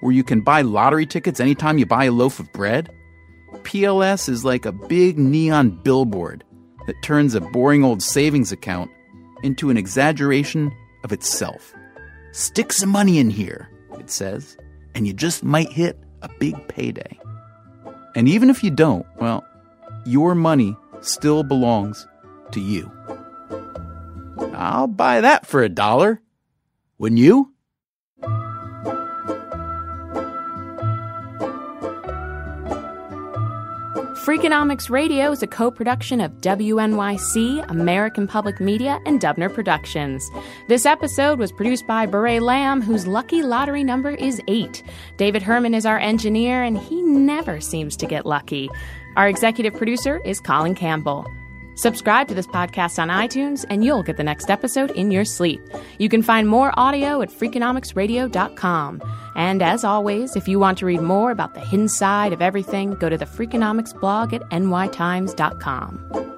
where 0.00 0.12
you 0.12 0.24
can 0.24 0.40
buy 0.40 0.62
lottery 0.62 1.06
tickets 1.06 1.38
anytime 1.38 1.78
you 1.78 1.86
buy 1.86 2.06
a 2.06 2.12
loaf 2.12 2.40
of 2.40 2.52
bread, 2.52 2.90
PLS 3.62 4.28
is 4.28 4.44
like 4.44 4.66
a 4.66 4.72
big 4.72 5.16
neon 5.16 5.70
billboard 5.82 6.42
that 6.86 7.02
turns 7.02 7.34
a 7.34 7.40
boring 7.40 7.84
old 7.84 8.02
savings 8.02 8.50
account 8.50 8.90
into 9.42 9.70
an 9.70 9.76
exaggeration 9.76 10.72
of 11.08 11.12
itself. 11.12 11.72
Stick 12.32 12.70
some 12.70 12.90
money 12.90 13.18
in 13.18 13.30
here, 13.30 13.70
it 13.98 14.10
says, 14.10 14.58
and 14.94 15.06
you 15.06 15.14
just 15.14 15.42
might 15.42 15.72
hit 15.72 15.98
a 16.20 16.28
big 16.38 16.54
payday. 16.68 17.18
And 18.14 18.28
even 18.28 18.50
if 18.50 18.62
you 18.62 18.70
don't, 18.70 19.06
well, 19.18 19.42
your 20.04 20.34
money 20.34 20.76
still 21.00 21.42
belongs 21.42 22.06
to 22.52 22.60
you. 22.60 22.92
I'll 24.52 24.86
buy 24.86 25.22
that 25.22 25.46
for 25.46 25.62
a 25.62 25.68
dollar. 25.70 26.20
Wouldn't 26.98 27.20
you? 27.20 27.54
Freakonomics 34.28 34.90
Radio 34.90 35.32
is 35.32 35.42
a 35.42 35.46
co 35.46 35.70
production 35.70 36.20
of 36.20 36.32
WNYC, 36.42 37.64
American 37.70 38.26
Public 38.28 38.60
Media, 38.60 39.00
and 39.06 39.18
Dubner 39.18 39.50
Productions. 39.50 40.30
This 40.68 40.84
episode 40.84 41.38
was 41.38 41.50
produced 41.50 41.86
by 41.86 42.06
Bourree 42.06 42.38
Lam, 42.38 42.82
whose 42.82 43.06
lucky 43.06 43.42
lottery 43.42 43.82
number 43.82 44.10
is 44.10 44.38
8. 44.46 44.82
David 45.16 45.40
Herman 45.40 45.72
is 45.72 45.86
our 45.86 45.98
engineer, 45.98 46.62
and 46.62 46.76
he 46.76 47.00
never 47.00 47.58
seems 47.58 47.96
to 47.96 48.06
get 48.06 48.26
lucky. 48.26 48.68
Our 49.16 49.30
executive 49.30 49.72
producer 49.72 50.20
is 50.26 50.40
Colin 50.40 50.74
Campbell. 50.74 51.26
Subscribe 51.78 52.26
to 52.26 52.34
this 52.34 52.48
podcast 52.48 53.00
on 53.00 53.08
iTunes 53.08 53.64
and 53.70 53.84
you'll 53.84 54.02
get 54.02 54.16
the 54.16 54.24
next 54.24 54.50
episode 54.50 54.90
in 54.90 55.12
your 55.12 55.24
sleep. 55.24 55.60
You 55.98 56.08
can 56.08 56.22
find 56.22 56.48
more 56.48 56.72
audio 56.76 57.22
at 57.22 57.30
freakonomicsradio.com. 57.30 59.02
And 59.36 59.62
as 59.62 59.84
always, 59.84 60.34
if 60.34 60.48
you 60.48 60.58
want 60.58 60.78
to 60.78 60.86
read 60.86 61.00
more 61.00 61.30
about 61.30 61.54
the 61.54 61.60
hidden 61.60 61.88
side 61.88 62.32
of 62.32 62.42
everything, 62.42 62.96
go 62.96 63.08
to 63.08 63.16
the 63.16 63.26
Freakonomics 63.26 63.98
blog 64.00 64.34
at 64.34 64.42
nytimes.com. 64.50 66.37